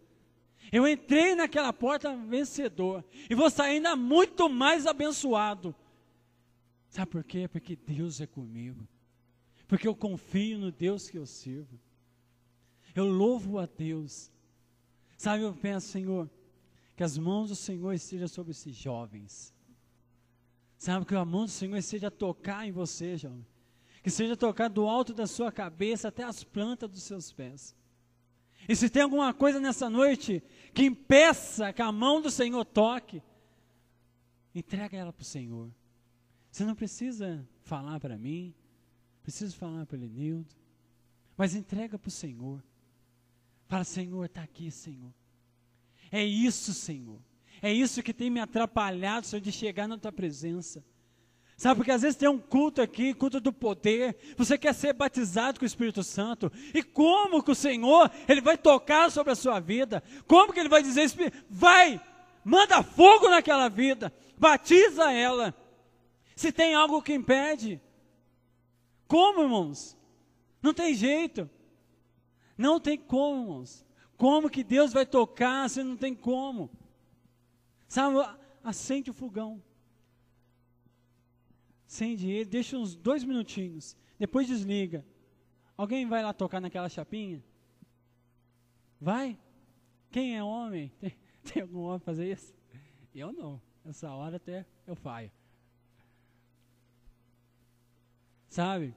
[0.71, 3.03] Eu entrei naquela porta vencedor.
[3.29, 5.75] E vou sair ainda muito mais abençoado.
[6.87, 7.47] Sabe por quê?
[7.47, 8.87] Porque Deus é comigo
[9.67, 11.79] porque eu confio no Deus que eu sirvo.
[12.93, 14.31] Eu louvo a Deus.
[15.17, 16.29] Sabe, eu penso, Senhor,
[16.95, 19.53] que as mãos do Senhor estejam sobre esses jovens.
[20.77, 23.45] Sabe, que a mão do Senhor esteja a tocar em você, jovem.
[24.03, 27.75] Que seja tocar do alto da sua cabeça até as plantas dos seus pés.
[28.67, 33.21] E se tem alguma coisa nessa noite que impeça que a mão do Senhor toque,
[34.53, 35.69] entrega ela para o Senhor.
[36.51, 38.53] Você não precisa falar para mim,
[39.25, 40.53] Preciso falar para o Elenildo.
[41.35, 42.63] Mas entrega para o Senhor.
[43.67, 45.11] Fala, Senhor, está aqui, Senhor.
[46.11, 47.19] É isso, Senhor.
[47.61, 50.83] É isso que tem me atrapalhado, Senhor, de chegar na tua presença.
[51.57, 55.57] Sabe, porque às vezes tem um culto aqui, culto do poder, você quer ser batizado
[55.57, 59.61] com o Espírito Santo, e como que o Senhor, Ele vai tocar sobre a sua
[59.61, 60.03] vida?
[60.27, 61.09] Como que Ele vai dizer,
[61.49, 62.01] vai,
[62.43, 65.55] manda fogo naquela vida, batiza ela.
[66.35, 67.79] Se tem algo que impede,
[69.07, 69.97] como, irmãos?
[70.61, 71.49] Não tem jeito.
[72.57, 73.84] Não tem como, irmãos.
[74.17, 76.69] Como que Deus vai tocar se não tem como?
[77.87, 78.17] Sabe,
[78.63, 79.61] acende o fogão.
[81.87, 83.95] Acende ele, deixa uns dois minutinhos.
[84.17, 85.05] Depois desliga.
[85.77, 87.43] Alguém vai lá tocar naquela chapinha?
[88.99, 89.37] Vai?
[90.09, 90.91] Quem é homem?
[90.99, 92.53] Tem, tem algum homem fazer isso?
[93.13, 93.61] Eu não.
[93.85, 95.31] Essa hora até eu faio.
[98.47, 98.95] Sabe?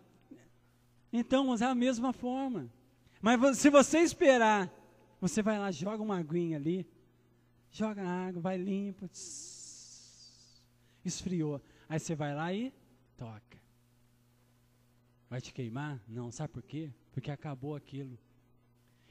[1.13, 2.71] Então, é a mesma forma.
[3.21, 4.71] Mas se você esperar,
[5.21, 6.87] você vai lá, joga uma aguinha ali,
[7.71, 9.09] joga água, vai limpo.
[9.09, 10.63] Tss,
[11.05, 11.61] esfriou.
[11.89, 12.73] Aí você vai lá e
[13.17, 13.59] toca.
[15.29, 16.01] Vai te queimar?
[16.09, 16.91] Não, sabe por quê?
[17.13, 18.19] Porque acabou aquilo.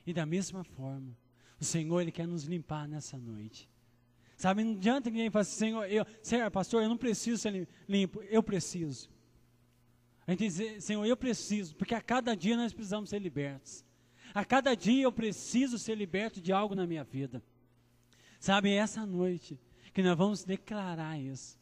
[0.06, 1.16] E da mesma forma,
[1.60, 3.70] o Senhor ele quer nos limpar nessa noite.
[4.38, 8.22] Sabe, não adianta ninguém falar assim, Senhor, eu, Senhor, pastor, eu não preciso ser limpo,
[8.24, 9.10] eu preciso.
[10.28, 13.84] A gente diz, Senhor, eu preciso, porque a cada dia nós precisamos ser libertos.
[14.38, 17.42] A cada dia eu preciso ser liberto de algo na minha vida.
[18.40, 19.60] Sabe, é essa noite
[19.92, 21.60] que nós vamos declarar isso.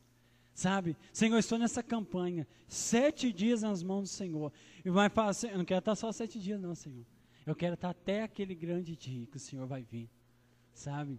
[0.53, 4.51] Sabe, Senhor, estou nessa campanha, sete dias nas mãos do Senhor.
[4.83, 7.05] E vai falar assim, eu não quero estar só sete dias, não, Senhor.
[7.45, 10.09] Eu quero estar até aquele grande dia que o Senhor vai vir.
[10.73, 11.17] Sabe?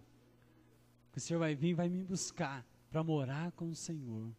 [1.11, 4.31] Que o Senhor vai vir e vai me buscar para morar com o Senhor.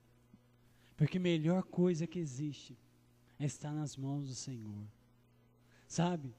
[0.97, 2.79] Porque a melhor coisa que existe
[3.41, 4.87] é estar nas mãos do Senhor.
[5.89, 6.33] Sabe?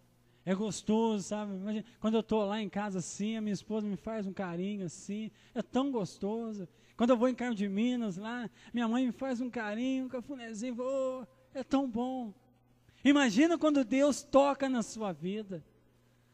[0.49, 1.53] É gostoso, sabe?
[1.53, 4.83] Imagina, quando eu estou lá em casa assim, a minha esposa me faz um carinho
[4.83, 6.67] assim, é tão gostoso.
[6.97, 10.09] Quando eu vou em Carmo de Minas lá, minha mãe me faz um carinho, um
[10.09, 12.33] cafunézinho, oh, é tão bom.
[13.05, 15.63] Imagina quando Deus toca na sua vida,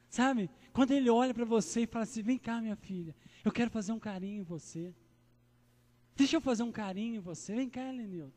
[0.07, 0.49] sabe?
[0.71, 3.91] Quando Ele olha para você e fala assim: vem cá, minha filha, eu quero fazer
[3.91, 4.95] um carinho em você.
[6.15, 7.53] Deixa eu fazer um carinho em você.
[7.53, 8.31] Vem cá, Lenilton.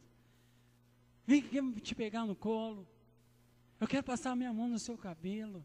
[1.25, 1.41] Vem
[1.75, 2.85] te pegar no colo.
[3.81, 5.65] Eu quero passar a minha mão no seu cabelo.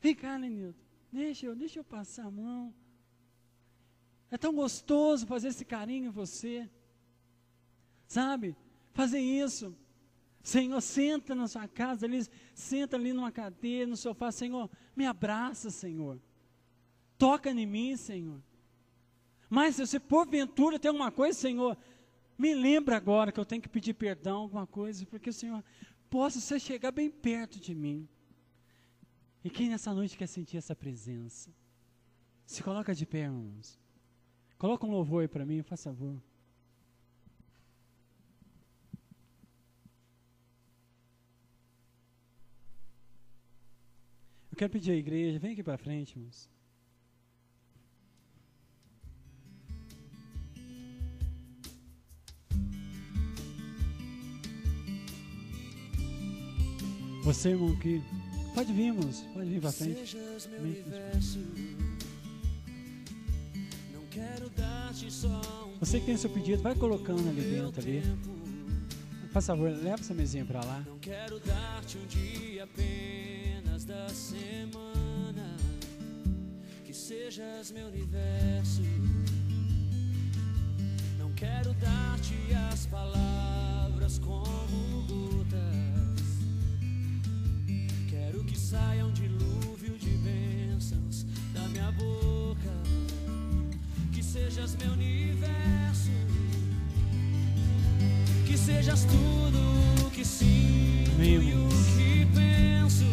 [0.00, 0.78] Vem cá, Lenilton.
[1.10, 2.74] Deixa eu, deixa eu passar a mão.
[4.30, 6.68] É tão gostoso fazer esse carinho em você.
[8.06, 8.56] Sabe?
[8.92, 9.74] Fazer isso.
[10.42, 15.70] Senhor, senta na sua casa ali, senta ali numa cadeira, no sofá, Senhor, me abraça,
[15.70, 16.20] Senhor.
[17.16, 18.42] Toca em mim, Senhor.
[19.48, 21.78] Mas se porventura tem alguma coisa, Senhor,
[22.36, 25.64] me lembra agora que eu tenho que pedir perdão, alguma coisa, porque o Senhor
[26.10, 28.08] possa você chegar bem perto de mim.
[29.42, 31.50] E quem nessa noite quer sentir essa presença?
[32.46, 33.78] Se coloca de pé, irmãos.
[34.58, 36.20] Coloca um louvor aí para mim, faça favor.
[44.50, 46.48] Eu quero pedir à igreja, vem aqui para frente, irmãos.
[57.24, 58.02] Você, irmão, que
[58.54, 60.14] pode vir, irmãos, pode vir para frente.
[65.80, 68.02] Você que tem seu pedido, vai colocando ali dentro ali.
[69.32, 70.84] Por favor, leva essa mesinha para lá.
[70.86, 75.56] Não quero dar-te um dia apenas da semana,
[76.84, 78.82] que sejas meu universo.
[81.18, 82.36] Não quero dar-te
[82.70, 85.93] as palavras como gotas
[88.64, 92.72] saia um dilúvio de bênçãos da minha boca.
[94.10, 96.10] Que sejas meu universo,
[98.46, 103.04] que sejas tudo o que sinto Amém, e o que penso.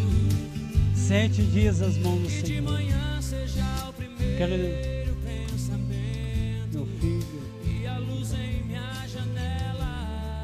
[0.95, 2.45] Sete dias as mãos do Senhor.
[2.45, 5.15] De manhã seja o primeiro Quero...
[5.49, 6.77] pensamento.
[6.77, 7.81] Meu filho.
[7.81, 10.43] E a luz em minha janela.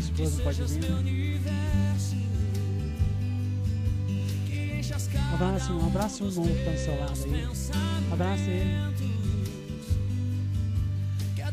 [0.00, 1.23] Esposa, pode vir.
[5.34, 8.12] Abraça um, abraça um irmão que está do seu lado aí.
[8.12, 8.94] Abraça ele.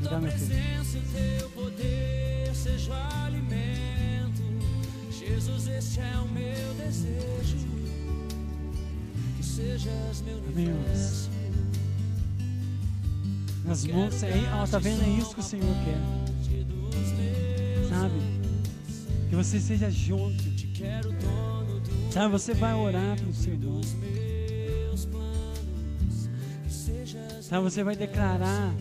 [0.02, 0.82] Dá meu filho.
[5.10, 7.58] Jesus, este é o meu desejo.
[9.38, 10.68] Que sejas meu Amém,
[13.66, 14.14] Nas mãos,
[14.54, 15.04] ó, tá vendo?
[15.04, 16.00] É isso que o Senhor quer.
[17.90, 18.20] Sabe?
[19.28, 20.52] Que você seja junto.
[22.12, 23.82] Sabe, você vai orar para o seu irmão.
[27.42, 28.74] Sabe, você vai declarar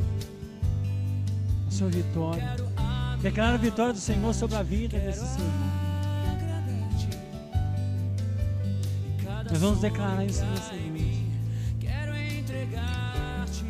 [1.69, 2.57] a sua vitória.
[3.23, 5.71] Declara a vitória do Senhor sobre a vida desse seu irmão.
[9.49, 11.25] Nós vamos declarar isso nessa noite.
[11.79, 13.65] Quero entregar-te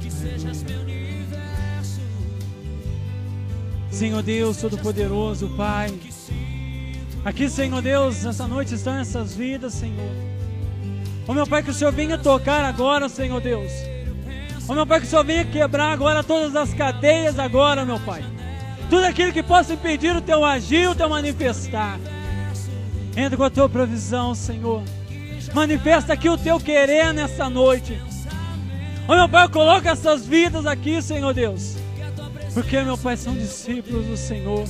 [0.00, 2.00] que sejas meu universo.
[3.90, 5.90] Senhor Deus Todo-Poderoso, Pai.
[7.24, 10.10] Aqui, Senhor Deus, nessa noite estão essas vidas, Senhor.
[11.26, 13.72] Ó oh, meu Pai, que o Senhor venha tocar agora, Senhor Deus.
[14.68, 17.98] Ó oh, meu Pai, que o Senhor venha quebrar agora todas as cadeias agora, meu
[17.98, 18.22] Pai.
[18.90, 21.98] Tudo aquilo que possa impedir o teu agir, o teu manifestar.
[23.16, 24.82] Entra com a tua provisão, Senhor.
[25.54, 27.98] Manifesta aqui o teu querer nessa noite.
[29.08, 31.76] Ó oh, meu Pai, coloca essas vidas aqui, Senhor Deus.
[32.52, 34.66] Porque, meu Pai, são discípulos do Senhor.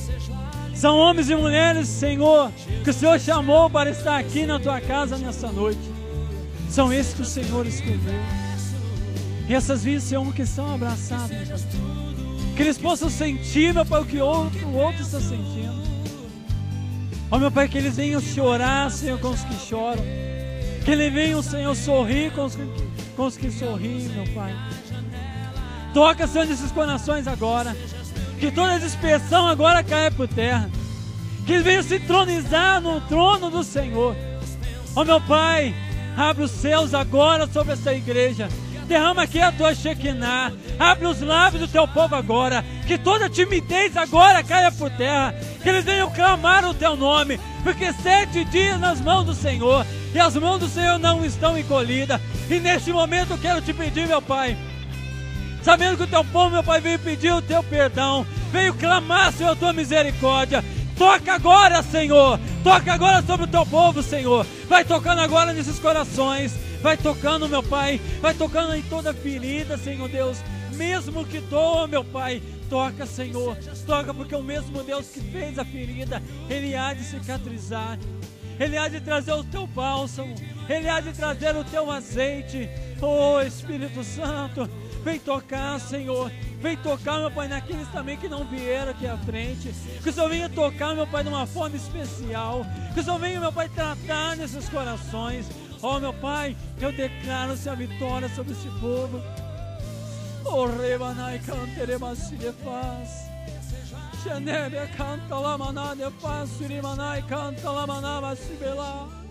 [0.75, 2.51] São homens e mulheres, Senhor,
[2.83, 5.79] que o Senhor chamou para estar aqui na tua casa nessa noite.
[6.69, 7.99] São esses que o Senhor escolheu.
[9.47, 11.65] E essas vidas, Senhor, que estão abraçadas,
[12.55, 15.81] que eles possam sentir, meu Pai, o que outro, o outro está sentindo.
[17.31, 20.03] Ó, meu Pai, que eles venham chorar, Senhor, com os que choram.
[20.83, 22.67] Que eles venham, Senhor, sorrir com os que,
[23.15, 24.53] com os que sorriem, meu Pai.
[25.93, 27.75] Toca, Senhor, nesses corações agora.
[28.45, 30.69] Que toda dispersão agora caia por terra.
[31.47, 34.15] Que eles venham se tronizar no trono do Senhor.
[34.95, 35.73] Ó, meu Pai,
[36.15, 38.47] abre os céus agora sobre essa igreja.
[38.87, 40.53] Derrama aqui a tua Shekinah.
[40.77, 42.63] Abre os lábios do teu povo agora.
[42.85, 45.33] Que toda timidez agora caia por terra.
[45.63, 47.39] Que eles venham clamar o teu nome.
[47.63, 49.83] Porque sete dias nas mãos do Senhor.
[50.13, 52.21] E as mãos do Senhor não estão encolhidas.
[52.47, 54.55] E neste momento eu quero te pedir, meu Pai.
[55.65, 58.23] Sabendo que o teu povo, meu Pai, veio pedir o teu perdão.
[58.51, 60.63] Veio clamar, Senhor, a tua misericórdia.
[60.95, 62.39] Toca agora, Senhor.
[62.63, 64.45] Toca agora sobre o teu povo, Senhor.
[64.69, 66.53] Vai tocando agora nesses corações.
[66.83, 67.99] Vai tocando, meu Pai.
[68.21, 70.37] Vai tocando em toda ferida, Senhor Deus.
[70.75, 72.43] Mesmo que doa, meu Pai.
[72.69, 73.57] Toca, Senhor.
[73.87, 77.97] Toca, porque o mesmo Deus que fez a ferida, Ele há de cicatrizar.
[78.59, 80.35] Ele há de trazer o teu bálsamo.
[80.69, 82.69] Ele há de trazer o teu azeite.
[83.01, 84.69] Oh, Espírito Santo.
[85.05, 86.31] Vem tocar, Senhor.
[86.59, 89.71] Vem tocar, meu Pai, naqueles também que não vieram aqui à frente.
[90.01, 92.65] Que o Senhor venha tocar, meu Pai, de uma forma especial.
[92.91, 95.45] Que o Senhor venha, meu Pai, tratar nesses corações.
[95.79, 99.21] Oh, meu Pai, eu declaro-se a vitória sobre esse povo.
[100.43, 103.25] Oh, rebanai canteremasi de paz.
[104.23, 109.07] Xenebe canta la maná de paz, surimanai canta la maná masibela.
[109.07, 109.24] Nenebe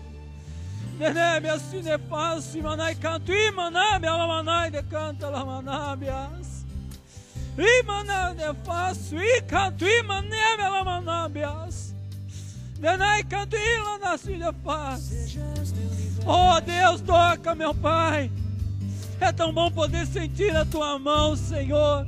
[1.53, 6.65] assim de paz, simanai canto, imaname alamanai de canta la manabias.
[7.57, 11.93] Imanai de paz, i canto, imaneme alamanabias.
[12.79, 15.37] Denai canto, ila nasci de paz.
[16.25, 18.31] Oh Deus, toca, meu Pai.
[19.19, 22.05] É tão bom poder sentir a tua mão, Senhor.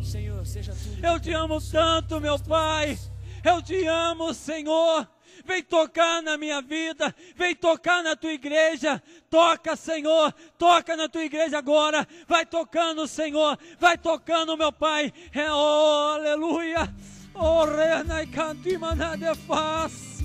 [1.02, 2.98] Eu te amo tanto, meu Pai.
[3.44, 5.08] Eu te amo, Senhor.
[5.48, 9.02] Vem tocar na minha vida, vem tocar na tua igreja.
[9.30, 12.06] Toca, Senhor, toca na tua igreja agora.
[12.28, 15.14] Vai tocando, Senhor, vai tocando, meu Pai.
[15.34, 16.94] É, oh, aleluia.
[17.34, 20.20] Oh, reina e cantimana de paz.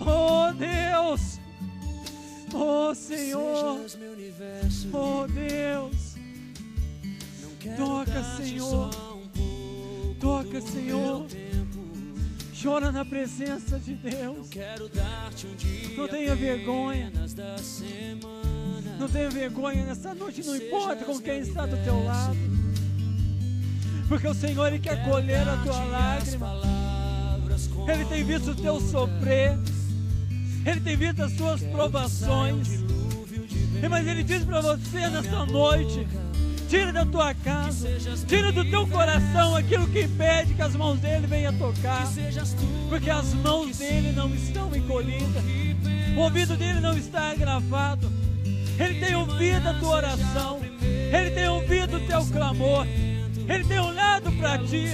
[0.00, 1.40] Oh, Deus.
[2.54, 3.86] Oh, Senhor.
[4.92, 6.16] Oh, Deus.
[7.76, 8.90] Toca, Senhor.
[10.20, 11.26] Toca, Senhor.
[12.62, 14.50] Chora na presença de Deus.
[15.96, 17.10] Não tenha vergonha.
[18.98, 22.36] Não tenha vergonha nessa noite, não importa com quem está do teu lado.
[24.08, 26.60] Porque o Senhor ele quer colher a tua lágrima.
[27.90, 29.58] Ele tem visto o teu sofrer.
[30.66, 32.68] Ele tem visto as tuas provações.
[33.88, 36.06] Mas ele diz para você nessa noite:
[36.70, 37.88] tira da tua casa,
[38.28, 42.06] tira do teu coração aquilo que impede que as mãos dele venham tocar,
[42.88, 45.42] porque as mãos dele não estão encolhidas,
[46.16, 48.08] o ouvido dele não está agravado,
[48.78, 54.30] ele tem ouvido a tua oração, ele tem ouvido o teu clamor, ele tem olhado
[54.32, 54.86] para ti.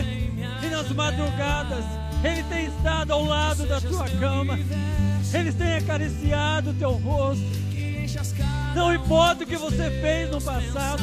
[0.62, 1.85] E nas madrugadas
[2.25, 4.59] ele tem estado ao lado da tua cama,
[5.35, 7.45] ele tem acariciado o teu rosto.
[8.75, 11.03] Não importa o que você fez no passado,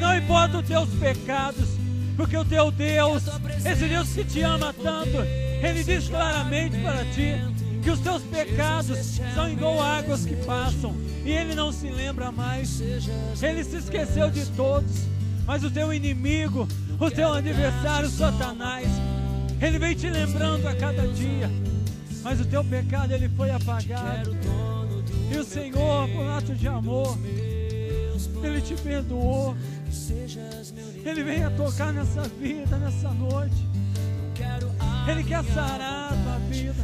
[0.00, 1.68] não importa os teus pecados,
[2.16, 3.22] porque o teu Deus,
[3.64, 5.18] esse Deus que te ama tanto,
[5.62, 7.34] ele diz claramente para ti
[7.82, 12.80] que os teus pecados são igual águas que passam e ele não se lembra mais.
[13.42, 15.06] Ele se esqueceu de todos,
[15.46, 16.66] mas o teu inimigo,
[16.98, 18.88] o teu adversário Satanás,
[19.60, 21.50] ele vem te lembrando a cada dia,
[22.22, 24.36] mas o teu pecado ele foi apagado.
[25.32, 27.18] E o Senhor, por ato de amor,
[28.42, 29.54] ele te perdoou.
[31.04, 33.68] Ele vem a tocar nessa vida, nessa noite.
[35.08, 36.74] Ele quer sarar a tua vida.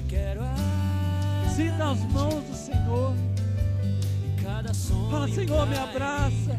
[1.54, 3.14] Sinta as mãos do Senhor.
[5.10, 6.58] Fala, Senhor, me abraça.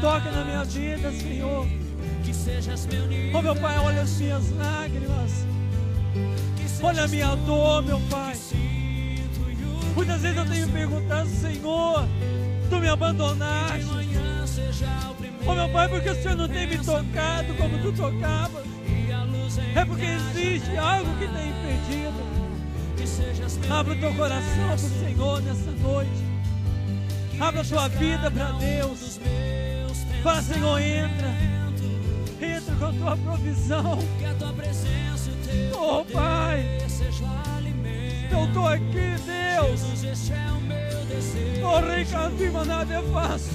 [0.00, 1.66] Toca na minha vida, Senhor.
[3.34, 5.32] Oh, meu Pai, olha as minhas lágrimas.
[6.82, 8.34] Olha a minha dor, meu Pai.
[9.94, 12.08] Muitas vezes eu tenho perguntado, Senhor,
[12.68, 14.03] tu me abandonaste.
[15.46, 18.62] Oh meu Pai, porque o Senhor não tem me tocado como tu tocava.
[19.74, 22.24] É porque existe algo que tem impedido.
[23.70, 26.24] Abra o teu coração para o Senhor nessa noite.
[27.38, 29.20] Abra a tua vida para Deus.
[30.22, 31.28] Fala, Senhor, entra.
[32.40, 33.98] Entra com a tua provisão.
[35.72, 36.78] Oh Pai.
[38.30, 40.83] Eu estou aqui, Deus.
[41.62, 43.52] Oh, rei cantima nada é fácil.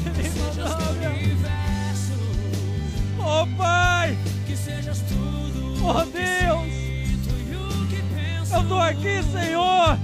[3.20, 6.80] Oh Pai, que sejas tudo oh Deus,
[8.52, 10.00] eu estou aqui, Senhor.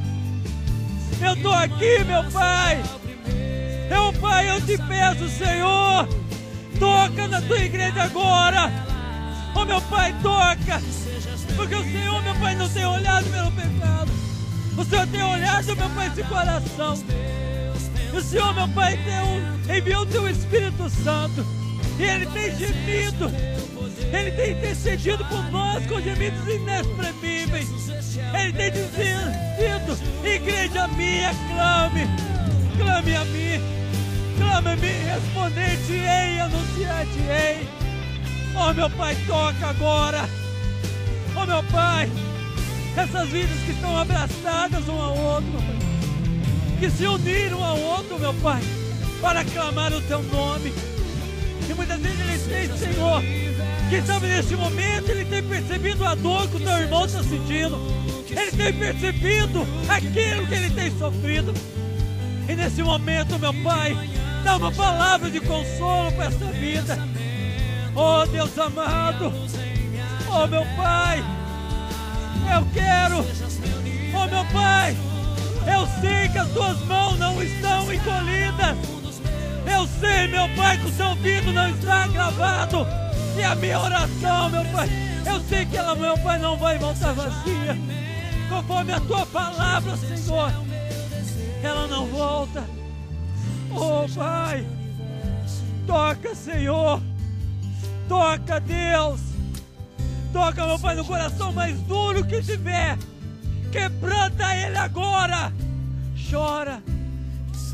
[1.21, 2.81] Eu estou aqui, meu Pai.
[2.91, 6.07] Ao primeiro Eu, Pai, eu te peço, Senhor,
[6.79, 8.71] toca na tua igreja agora.
[9.55, 10.81] Oh, meu Pai, toca.
[11.55, 14.11] Porque o Senhor, meu Pai, não tem olhado pelo pecado.
[14.77, 17.03] O Senhor tem olhado, meu Pai, esse coração.
[18.16, 21.45] O Senhor, meu Pai, tem, enviou o teu Espírito Santo.
[21.99, 23.30] E Ele tem gemido.
[24.13, 27.68] Ele tem intercedido por nós com gemidos inexprimíveis.
[28.34, 32.07] Ele tem dizendo, igreja minha, clame.
[32.78, 33.61] Clame a mim.
[34.38, 37.68] Clame a mim, responder-te-ei, anunciar-te-ei.
[38.55, 40.30] Oh, meu Pai, toca agora.
[41.36, 42.09] Oh, meu Pai,
[42.95, 45.84] essas vidas que estão abraçadas um ao outro, meu Pai,
[46.80, 48.61] que se uniram ao outro, meu Pai,
[49.21, 50.73] para clamar o Teu nome.
[51.69, 53.21] E muitas vezes eles têm, Senhor,
[53.89, 57.80] que sabe neste momento ele tem percebido a dor que o teu irmão está sentindo.
[58.30, 61.53] Ele tem percebido aquilo que ele tem sofrido.
[62.47, 63.97] E nesse momento, meu Pai,
[64.43, 66.99] dá uma palavra de consolo para essa vida.
[67.95, 69.34] Oh Deus amado,
[70.30, 71.23] oh meu Pai,
[72.53, 73.26] eu quero,
[74.13, 74.97] oh meu Pai,
[75.68, 78.78] eu sei que as tuas mãos não estão encolhidas.
[79.66, 82.86] Eu sei, meu Pai, que o seu ouvido não está gravado.
[83.38, 84.89] E a minha oração, meu Pai,
[85.26, 87.78] eu sei que ela, meu Pai, não vai voltar vazia.
[88.47, 90.51] Conforme a tua palavra, Senhor,
[91.63, 92.63] ela não volta.
[93.72, 94.66] Oh, Pai,
[95.88, 97.01] toca, Senhor.
[98.07, 99.20] Toca, Deus.
[100.32, 102.97] Toca, meu Pai, no coração mais duro que tiver.
[103.76, 105.51] Quebranta ele agora.
[106.32, 106.82] Chora.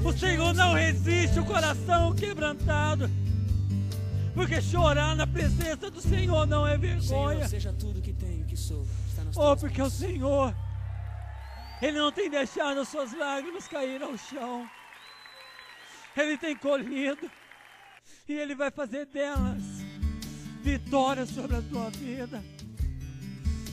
[0.04, 3.08] O Senhor não resiste o coração quebrantado.
[4.34, 7.36] Porque chorar na presença do Senhor não é vergonha.
[7.36, 8.88] Senhor, seja tudo que tenho, que sou.
[9.36, 10.56] Oh, porque o Senhor,
[11.80, 14.68] Ele não tem deixado as suas lágrimas cair ao chão.
[16.18, 17.30] Ele tem colhido.
[18.28, 19.62] E Ele vai fazer delas
[20.64, 22.44] vitória sobre a tua vida.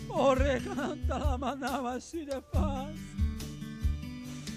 [0.09, 2.96] Oh, recanta la manava de paz.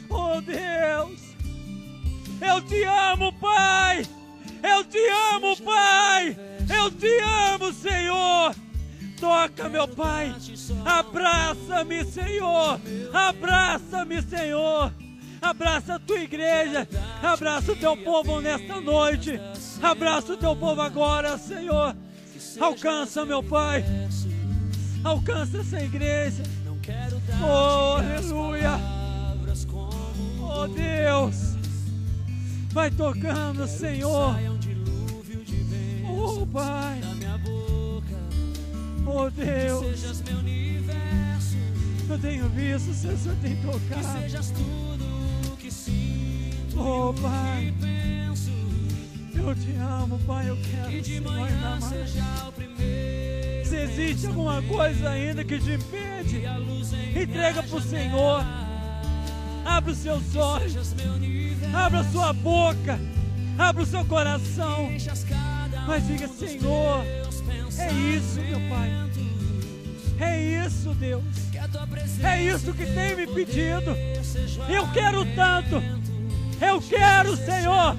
[0.09, 1.21] Oh, Deus.
[2.41, 4.05] Eu te amo, Pai.
[4.63, 4.99] Eu te
[5.33, 6.37] amo, Pai.
[6.75, 8.55] Eu te amo, Senhor.
[9.19, 10.35] Toca, meu Pai.
[10.85, 12.79] Abraça-me, Senhor.
[13.13, 14.93] Abraça-me, Senhor.
[15.41, 16.87] Abraça a tua igreja.
[17.21, 19.39] Abraça o teu povo nesta noite.
[19.81, 21.95] Abraça o teu povo agora, Senhor.
[22.59, 23.83] Alcança, meu Pai.
[25.03, 26.43] Alcança essa igreja.
[26.65, 28.69] Não quero dar Oh, aleluia.
[28.71, 30.01] palavras como
[30.43, 31.55] Oh, Deus.
[32.71, 34.35] Vai tocando, Senhor.
[36.13, 36.99] Oh, Pai.
[37.01, 38.15] da minha boca.
[39.05, 39.99] Oh, Deus.
[40.01, 41.57] Sejas meu universo,
[42.09, 44.19] Eu tenho visto, o Senhor tem que tocado.
[44.21, 47.73] sejas tudo que sinto Oh, Pai.
[49.33, 50.49] Eu te amo, Pai.
[50.49, 53.40] Eu quero, Que de Senhor, manhã seja o primeiro.
[53.71, 56.43] Se existe alguma coisa ainda que te impede,
[57.15, 58.45] entrega para o Senhor.
[59.63, 60.93] Abre os seus olhos.
[61.73, 62.99] Abra a sua boca.
[63.57, 64.89] Abra o seu coração.
[65.87, 67.05] Mas diga, Senhor,
[67.79, 68.91] é isso, meu Pai.
[70.19, 71.23] É isso, Deus.
[72.21, 73.95] É isso que tem me pedido.
[74.67, 75.81] Eu quero tanto.
[76.59, 77.95] Eu quero, Senhor.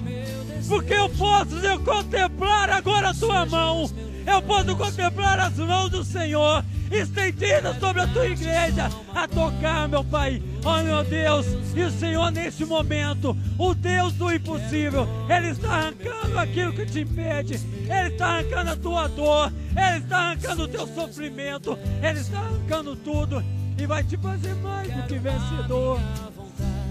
[0.68, 3.90] Porque eu posso eu contemplar agora a tua mão.
[4.26, 10.04] Eu posso contemplar as mãos do Senhor estendidas sobre a tua igreja a tocar, meu
[10.04, 10.42] Pai.
[10.64, 11.46] Oh, meu Deus.
[11.74, 17.00] E o Senhor, neste momento, o Deus do impossível, Ele está arrancando aquilo que te
[17.00, 17.54] impede.
[17.54, 19.52] Ele está arrancando a tua dor.
[19.70, 21.78] Ele está arrancando o teu sofrimento.
[22.02, 23.42] Ele está arrancando tudo.
[23.78, 25.98] E vai te fazer mais do que vencedor.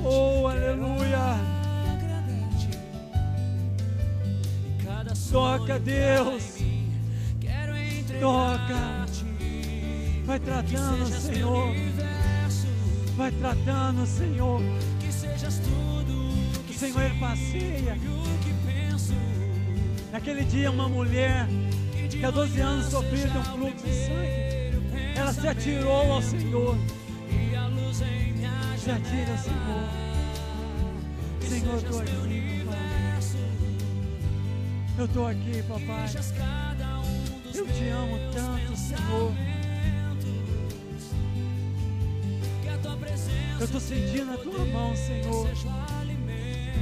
[0.04, 1.62] Oh, aleluia.
[5.32, 6.71] Toca, Deus.
[8.20, 8.92] Toca.
[10.26, 11.74] Vai tratando, Senhor.
[13.18, 14.62] Vai tratando, Senhor.
[15.00, 16.32] que sejas tudo
[16.70, 17.94] O Senhor, Ele passeia.
[17.94, 19.14] o que penso.
[20.12, 21.48] Naquele dia, uma mulher
[22.10, 26.78] que há 12 anos sofria de um fluxo de sangue, ela se atirou ao Senhor.
[27.30, 29.90] E Se atira, Senhor.
[31.42, 33.20] Senhor, eu estou aqui, papai.
[34.98, 36.08] Eu estou aqui, papai.
[37.62, 39.34] Eu te amo tanto, Senhor.
[43.60, 45.48] Eu estou sentindo a tua mão, Senhor.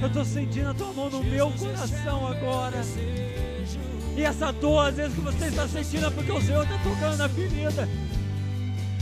[0.01, 2.77] Eu estou sentindo a tua mão no meu coração agora.
[4.15, 7.17] E essa dor, às vezes, que você está sentindo é porque o Senhor está tocando
[7.17, 7.89] na ferida.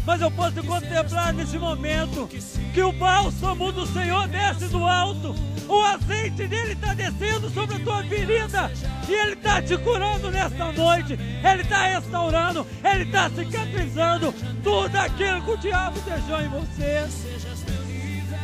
[0.03, 2.27] Mas eu posso contemplar nesse momento
[2.73, 5.35] que o bálsamo do Senhor desce do alto.
[5.67, 8.71] O azeite dele está descendo sobre a tua ferida.
[9.07, 11.19] E ele está te curando nesta noite.
[11.43, 12.65] Ele está restaurando.
[12.83, 14.33] Ele está cicatrizando
[14.63, 17.07] tudo aquilo que o diabo deixou em você.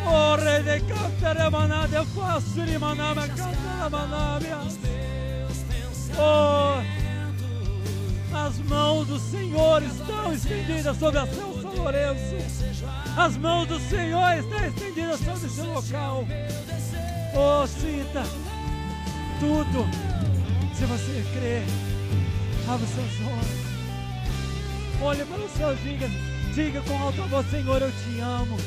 [0.06, 4.58] Oh, rei de cantere manade facili manama cantera manabia.
[6.18, 6.82] Oh,
[8.36, 12.36] as mãos do Senhor estão estendidas sobre a São Lourenço.
[13.16, 16.26] As mãos do Senhor estão estendidas sobre esse local.
[17.36, 18.24] Oh, sinta
[19.40, 19.88] tudo.
[20.76, 21.64] Se você crer,
[22.68, 23.74] abra seus olhos.
[25.02, 26.10] Olhe para os seus diga,
[26.54, 28.58] diga com alta voz, Senhor, eu te amo.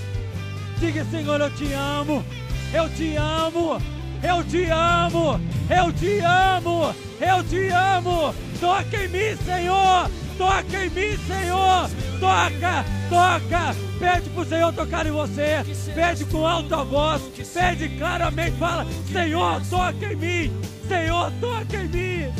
[0.79, 2.25] Diga, Senhor, eu te amo.
[2.73, 3.81] Eu te amo.
[4.23, 5.41] Eu te amo.
[5.71, 6.95] Eu te amo.
[7.21, 8.35] Eu te amo.
[8.61, 10.11] Toca em mim, Senhor.
[10.37, 11.89] Toca em mim, Senhor.
[12.21, 13.77] Toca, toca.
[13.99, 15.65] Pede para o Senhor tocar em você.
[15.95, 17.23] Pede com alta voz.
[17.55, 18.59] Pede claramente.
[18.59, 20.61] Fala: Senhor, toca em mim.
[20.87, 22.33] Senhor, toca em mim.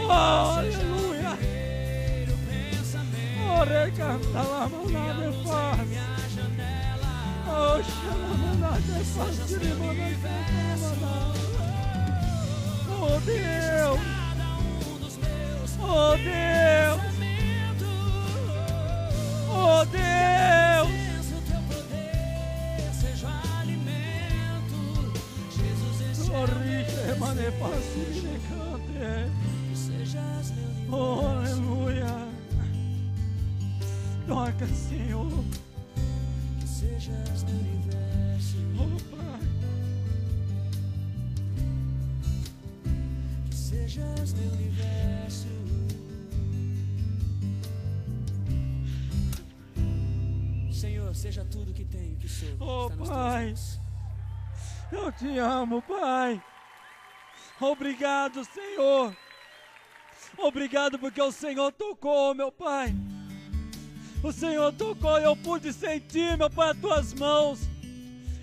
[0.00, 1.38] Oh, aleluia.
[3.48, 5.88] Oh, recanta lá, manada faz.
[7.48, 9.36] Oh, xalamanada faz.
[12.88, 14.00] Oh, Deus.
[15.80, 16.75] Oh, Deus.
[34.64, 35.44] Senhor.
[38.78, 39.40] Oh, Pai.
[43.52, 45.46] Sejas meu universo.
[50.72, 52.48] Senhor, seja tudo que tenho, que sou.
[52.58, 53.54] Oh, Pai.
[54.90, 56.42] Eu te amo, Pai.
[57.60, 59.14] Obrigado, Senhor.
[60.38, 62.94] Obrigado porque o Senhor tocou, meu Pai.
[64.26, 67.60] O Senhor tocou eu pude sentir, meu Pai, as tuas mãos.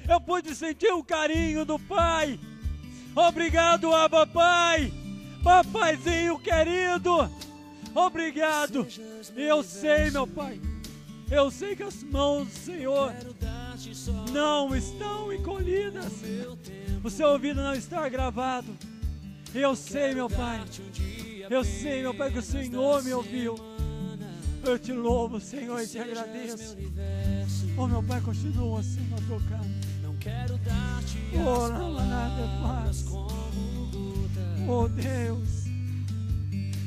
[0.07, 2.39] Eu pude sentir o carinho do Pai.
[3.13, 4.93] Obrigado, Abba Pai.
[5.43, 7.29] Papaizinho querido.
[7.93, 8.87] Obrigado.
[9.35, 10.57] Eu sei, meu Pai.
[11.29, 13.13] Eu sei que as mãos do Senhor
[14.31, 16.13] não estão encolhidas.
[17.03, 18.73] O seu ouvido não está gravado.
[19.53, 20.63] Eu sei, meu Pai.
[21.49, 23.72] Eu sei, meu Pai, que o Senhor me ouviu.
[24.63, 26.77] Eu te louvo, Senhor, e te agradeço.
[27.77, 29.67] Oh, meu Pai, continua, Senhor, tocando.
[30.01, 32.47] Não quero dar-te Oh, as não nada
[33.09, 33.33] gota.
[34.67, 35.63] Oh, Deus.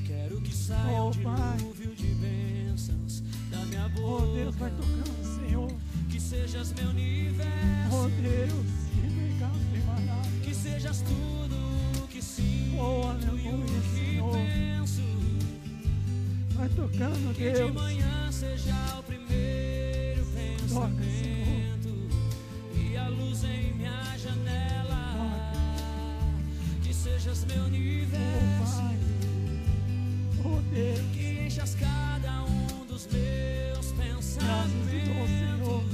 [0.07, 1.57] Quero que saia Oh, um Pai.
[1.59, 4.25] dilúvio de bênçãos da minha boca.
[4.25, 5.71] Oh, Deus, vai tocando, Senhor.
[6.09, 7.47] Que sejas meu universo.
[7.93, 8.67] Oh, Deus.
[10.43, 11.76] Que sejas tudo
[16.67, 17.73] Vai tocando, Que de Deus.
[17.75, 20.25] manhã seja o primeiro
[20.69, 22.09] Toca, pensamento
[22.75, 25.53] e a luz em minha janela.
[26.83, 28.77] Que sejas meu Oh, universo.
[28.83, 28.99] Pai.
[30.45, 31.01] Oh, Deus.
[31.15, 34.27] Que enchas cada um dos meus Graças Senhor.
[34.27, 35.87] pensamentos.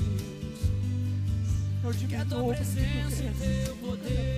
[1.84, 4.31] Eu Que a tua diminuo, presença e teu poder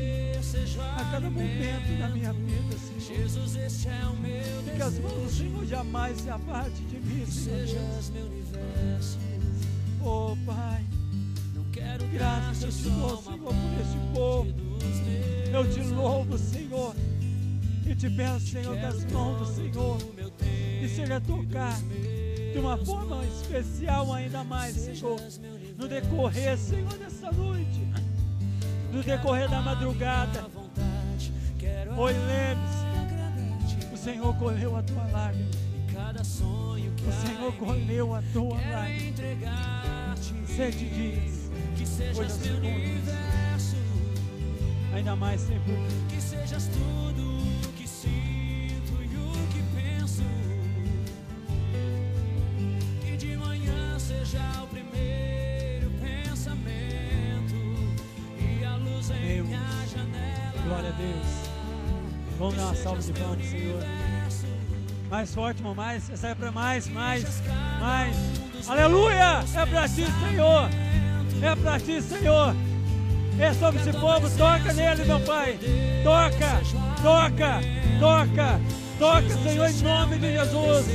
[0.81, 3.23] a cada momento da minha vida, Senhor.
[3.23, 5.45] Jesus, este é o meu Que as mãos do desejo.
[5.45, 7.67] Senhor jamais se aparte de mim, Senhor.
[7.67, 9.19] Sejas meu universo.
[10.03, 10.85] Oh, Pai,
[11.55, 14.55] Não quero graças eu te dou, Senhor, por este povo.
[15.53, 16.95] Eu te louvo, Senhor.
[17.87, 19.99] E te peço, Senhor, que as mãos do Senhor
[20.85, 21.79] e seja tocar
[22.53, 25.19] de uma forma especial ainda mais, Senhor.
[25.77, 27.87] No decorrer, Senhor, dessa noite.
[28.93, 30.64] No decorrer da madrugada.
[31.97, 35.49] Oi, agradar-te o Senhor colheu a tua lágrima.
[35.77, 40.15] em cada sonho que O Senhor colheu a tua lágrima.
[40.57, 43.77] Sete dias, que sejas meu universo.
[44.93, 45.73] ainda mais sempre.
[46.09, 47.23] Que sejas tudo
[47.69, 50.23] o que sinto e o que penso.
[53.03, 57.55] Que de manhã seja o primeiro pensamento
[58.37, 60.63] e a luz em minha janela.
[60.65, 61.54] Glória a Deus.
[62.39, 63.83] Vamos dar uma salva de palmas, Senhor.
[65.11, 66.11] Mais forte, irmão, mais.
[66.11, 67.25] Essa é para mais, mais,
[67.81, 68.17] mais.
[68.69, 69.45] Aleluia!
[69.55, 70.71] É para ti, Senhor.
[71.43, 72.57] É para ti, Senhor.
[73.39, 74.31] É sobre esse povo.
[74.37, 75.59] Toca nele, meu Pai.
[76.03, 76.61] Toca,
[77.03, 77.61] toca,
[78.01, 78.61] toca,
[78.99, 80.87] Toca, Senhor, em nome de Jesus.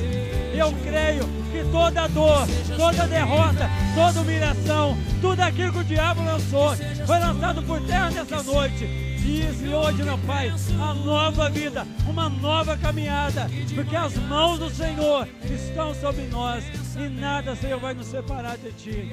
[0.54, 6.76] Eu creio que toda dor, toda derrota, toda humilhação, tudo aquilo que o diabo lançou,
[7.06, 9.09] foi lançado por terra nessa noite.
[9.22, 15.28] Diz hoje, meu Pai, a nova vida, uma nova caminhada, porque as mãos do Senhor
[15.44, 16.64] estão sobre nós
[16.96, 19.10] e nada, Senhor, vai nos separar de Ti.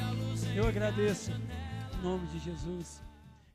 [0.55, 3.03] Eu agradeço, em nome de Jesus,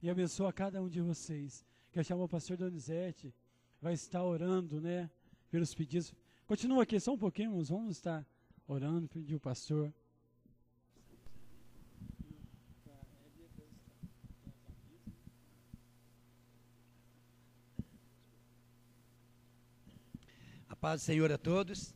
[0.03, 1.65] e abençoa a cada um de vocês.
[1.91, 3.33] Quer chamar o pastor Donizete,
[3.81, 5.09] vai estar orando, né,
[5.49, 6.13] pelos pedidos.
[6.45, 8.25] Continua aqui só um pouquinho, vamos estar
[8.67, 9.93] orando, pedir o pastor.
[20.81, 21.93] Paz do Senhor a todos.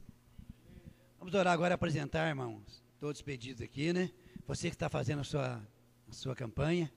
[1.18, 4.12] Vamos orar agora apresentar, irmãos, todos os pedidos aqui, né?
[4.46, 5.68] Você que está fazendo a sua,
[6.08, 6.94] a sua campanha,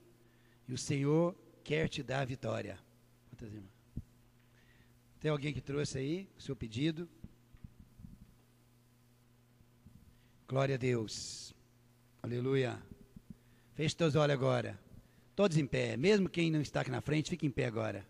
[0.69, 1.35] e o Senhor
[1.65, 2.79] quer te dar a vitória.
[5.19, 7.09] Tem alguém que trouxe aí o seu pedido?
[10.47, 11.55] Glória a Deus.
[12.23, 12.79] Aleluia.
[13.73, 14.79] Feche teus olhos agora.
[15.35, 15.97] Todos em pé.
[15.97, 18.07] Mesmo quem não está aqui na frente, fique em pé agora.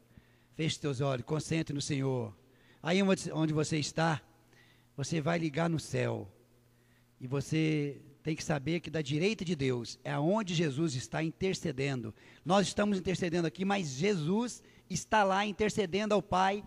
[0.56, 2.36] Feche teus olhos, concentre no Senhor.
[2.82, 4.20] Aí onde você está,
[4.96, 6.28] você vai ligar no céu.
[7.20, 12.14] E você tem que saber que da direita de Deus é onde Jesus está intercedendo.
[12.44, 16.62] Nós estamos intercedendo aqui, mas Jesus está lá intercedendo ao Pai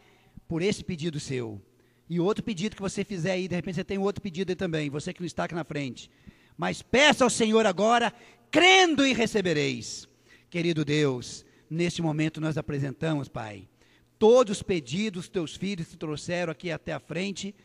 [0.48, 1.62] por esse pedido seu.
[2.10, 4.90] E outro pedido que você fizer aí, de repente você tem outro pedido aí também,
[4.90, 6.10] você que não está aqui na frente.
[6.58, 8.14] Mas peça ao Senhor agora,
[8.50, 10.10] crendo e recebereis.
[10.50, 13.70] Querido Deus, neste momento nós apresentamos, Pai,
[14.22, 17.56] todos os pedidos que teus filhos te trouxeram aqui até a frente,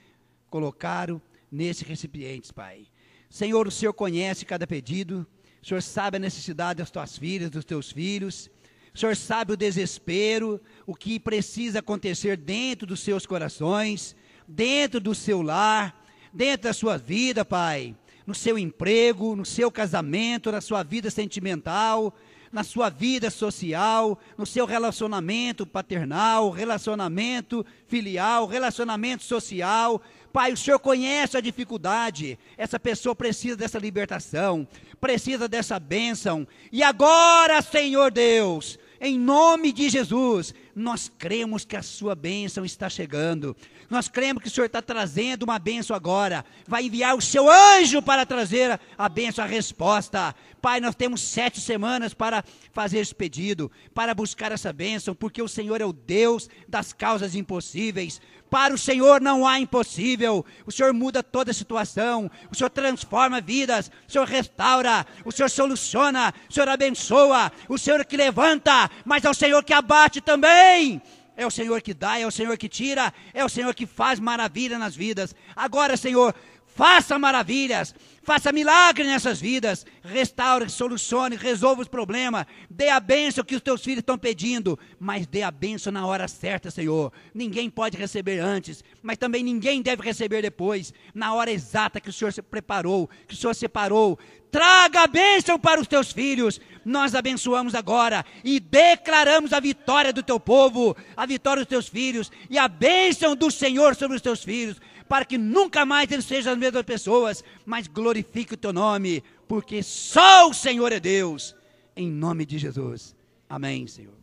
[0.48, 1.20] colocaram
[1.52, 2.86] nesse recipiente, Pai.
[3.28, 5.26] Senhor, o Senhor conhece cada pedido,
[5.62, 8.50] o Senhor sabe a necessidade das tuas filhas, dos teus filhos,
[8.94, 14.16] o Senhor sabe o desespero, o que precisa acontecer dentro dos seus corações,
[14.48, 17.94] dentro do seu lar, dentro da sua vida, Pai,
[18.26, 22.16] no seu emprego, no seu casamento, na sua vida sentimental,
[22.52, 30.00] na sua vida social, no seu relacionamento paternal, relacionamento filial, relacionamento social.
[30.32, 32.38] Pai, o Senhor conhece a dificuldade.
[32.56, 34.66] Essa pessoa precisa dessa libertação,
[35.00, 36.46] precisa dessa bênção.
[36.70, 42.88] E agora, Senhor Deus, em nome de Jesus, nós cremos que a sua bênção está
[42.88, 43.56] chegando.
[43.88, 46.44] Nós cremos que o Senhor está trazendo uma bênção agora.
[46.66, 50.34] Vai enviar o seu anjo para trazer a bênção, a resposta.
[50.60, 55.48] Pai, nós temos sete semanas para fazer esse pedido, para buscar essa bênção, porque o
[55.48, 58.20] Senhor é o Deus das causas impossíveis.
[58.50, 60.44] Para o Senhor não há impossível.
[60.64, 62.30] O Senhor muda toda a situação.
[62.50, 63.90] O Senhor transforma vidas.
[64.08, 65.04] O Senhor restaura.
[65.24, 66.32] O Senhor soluciona.
[66.48, 67.52] O Senhor abençoa.
[67.68, 71.02] O Senhor que levanta, mas é o Senhor que abate também.
[71.36, 74.18] É o Senhor que dá, é o Senhor que tira, é o Senhor que faz
[74.18, 75.34] maravilha nas vidas.
[75.54, 76.34] Agora, Senhor,
[76.76, 83.56] faça maravilhas, faça milagre nessas vidas, restaure, solucione, resolva os problemas, dê a bênção que
[83.56, 87.10] os teus filhos estão pedindo, mas dê a bênção na hora certa, Senhor.
[87.34, 92.12] Ninguém pode receber antes, mas também ninguém deve receber depois, na hora exata que o
[92.12, 94.18] Senhor se preparou, que o Senhor separou.
[94.50, 96.60] Traga a bênção para os teus filhos.
[96.84, 102.30] Nós abençoamos agora e declaramos a vitória do teu povo, a vitória dos teus filhos
[102.48, 106.52] e a bênção do Senhor sobre os teus filhos para que nunca mais eles sejam
[106.52, 111.54] as mesmas pessoas, mas glorifique o teu nome, porque só o Senhor é Deus,
[111.94, 113.14] em nome de Jesus.
[113.48, 114.14] Amém, Senhor.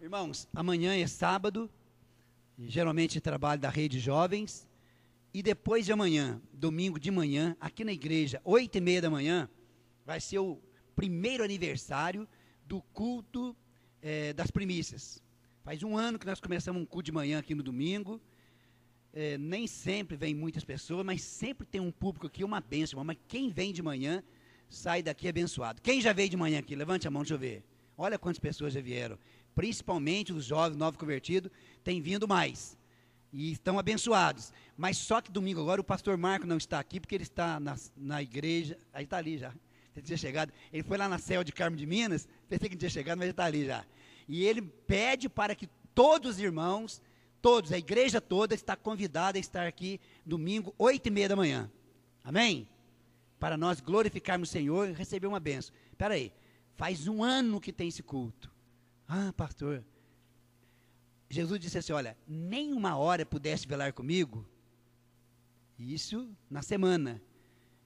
[0.00, 1.70] Irmãos, amanhã é sábado,
[2.58, 4.68] geralmente trabalho da rede jovens,
[5.32, 9.48] e depois de amanhã, domingo de manhã, aqui na igreja, oito e meia da manhã,
[10.04, 10.60] vai ser o
[10.94, 12.28] primeiro aniversário
[12.66, 13.56] do culto
[14.00, 15.23] eh, das primícias.
[15.64, 18.20] Faz um ano que nós começamos um culto de manhã aqui no domingo.
[19.14, 23.02] É, nem sempre vem muitas pessoas, mas sempre tem um público aqui, uma bênção.
[23.02, 24.22] Mas quem vem de manhã
[24.68, 25.80] sai daqui abençoado.
[25.80, 26.76] Quem já veio de manhã aqui?
[26.76, 27.64] Levante a mão, deixa eu ver.
[27.96, 29.18] Olha quantas pessoas já vieram.
[29.54, 31.50] Principalmente os jovens, novos convertidos,
[31.82, 32.76] têm vindo mais.
[33.32, 34.52] E estão abençoados.
[34.76, 37.74] Mas só que domingo agora o pastor Marco não está aqui, porque ele está na,
[37.96, 38.76] na igreja.
[38.92, 39.54] Aí está ali já.
[39.96, 40.52] Ele tinha chegado.
[40.70, 42.28] Ele foi lá na céu de Carmo de Minas.
[42.50, 43.82] Pensei que não tinha chegado, mas ele está ali já.
[44.28, 47.02] E ele pede para que todos os irmãos,
[47.40, 51.70] todos, a igreja toda está convidada a estar aqui domingo, oito e meia da manhã.
[52.22, 52.68] Amém?
[53.38, 55.74] Para nós glorificarmos o Senhor e receber uma benção.
[55.90, 56.32] Espera aí,
[56.74, 58.50] faz um ano que tem esse culto.
[59.06, 59.84] Ah, pastor.
[61.28, 64.46] Jesus disse assim: Olha, nem uma hora pudesse velar comigo.
[65.78, 67.20] Isso na semana.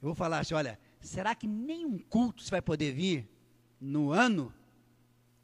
[0.01, 3.29] Eu vou falar assim: Olha, será que nem um culto você vai poder vir
[3.81, 4.53] no ano?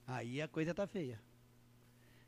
[0.07, 1.21] Aí a coisa está feia.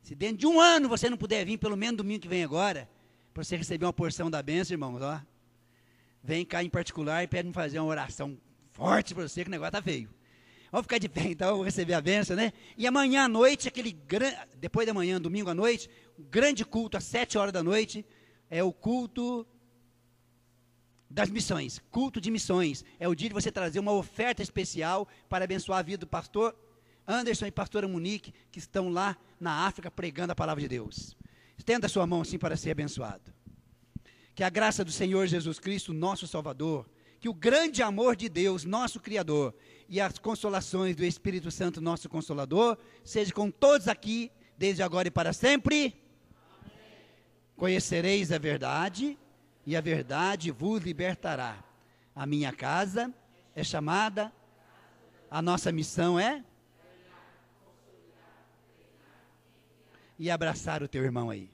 [0.01, 2.89] Se dentro de um ano você não puder vir, pelo menos domingo que vem agora,
[3.33, 5.21] para você receber uma porção da bênção, irmãos, ó.
[6.23, 8.37] Vem cá em particular e pede me fazer uma oração
[8.71, 10.09] forte para você, que o negócio tá feio.
[10.71, 12.51] Vamos ficar de pé então, vou receber a bênção, né?
[12.77, 14.37] E amanhã à noite, aquele grande.
[14.55, 18.05] Depois da manhã, domingo à noite, um grande culto às sete horas da noite.
[18.49, 19.45] É o culto
[21.09, 22.83] das missões, culto de missões.
[22.99, 26.55] É o dia de você trazer uma oferta especial para abençoar a vida do pastor
[27.07, 31.15] Anderson e pastora Monique, que estão lá na África pregando a palavra de Deus.
[31.57, 33.33] Estenda sua mão assim para ser abençoado.
[34.35, 36.87] Que a graça do Senhor Jesus Cristo, nosso Salvador,
[37.19, 39.55] que o grande amor de Deus, nosso Criador,
[39.89, 45.11] e as consolações do Espírito Santo, nosso Consolador, seja com todos aqui, desde agora e
[45.11, 45.95] para sempre.
[46.61, 46.75] Amém.
[47.55, 49.17] Conhecereis a verdade,
[49.65, 51.63] e a verdade vos libertará.
[52.15, 53.13] A minha casa
[53.55, 54.31] é chamada,
[55.29, 56.43] a nossa missão é.
[60.19, 61.49] E abraçar o teu irmão aí.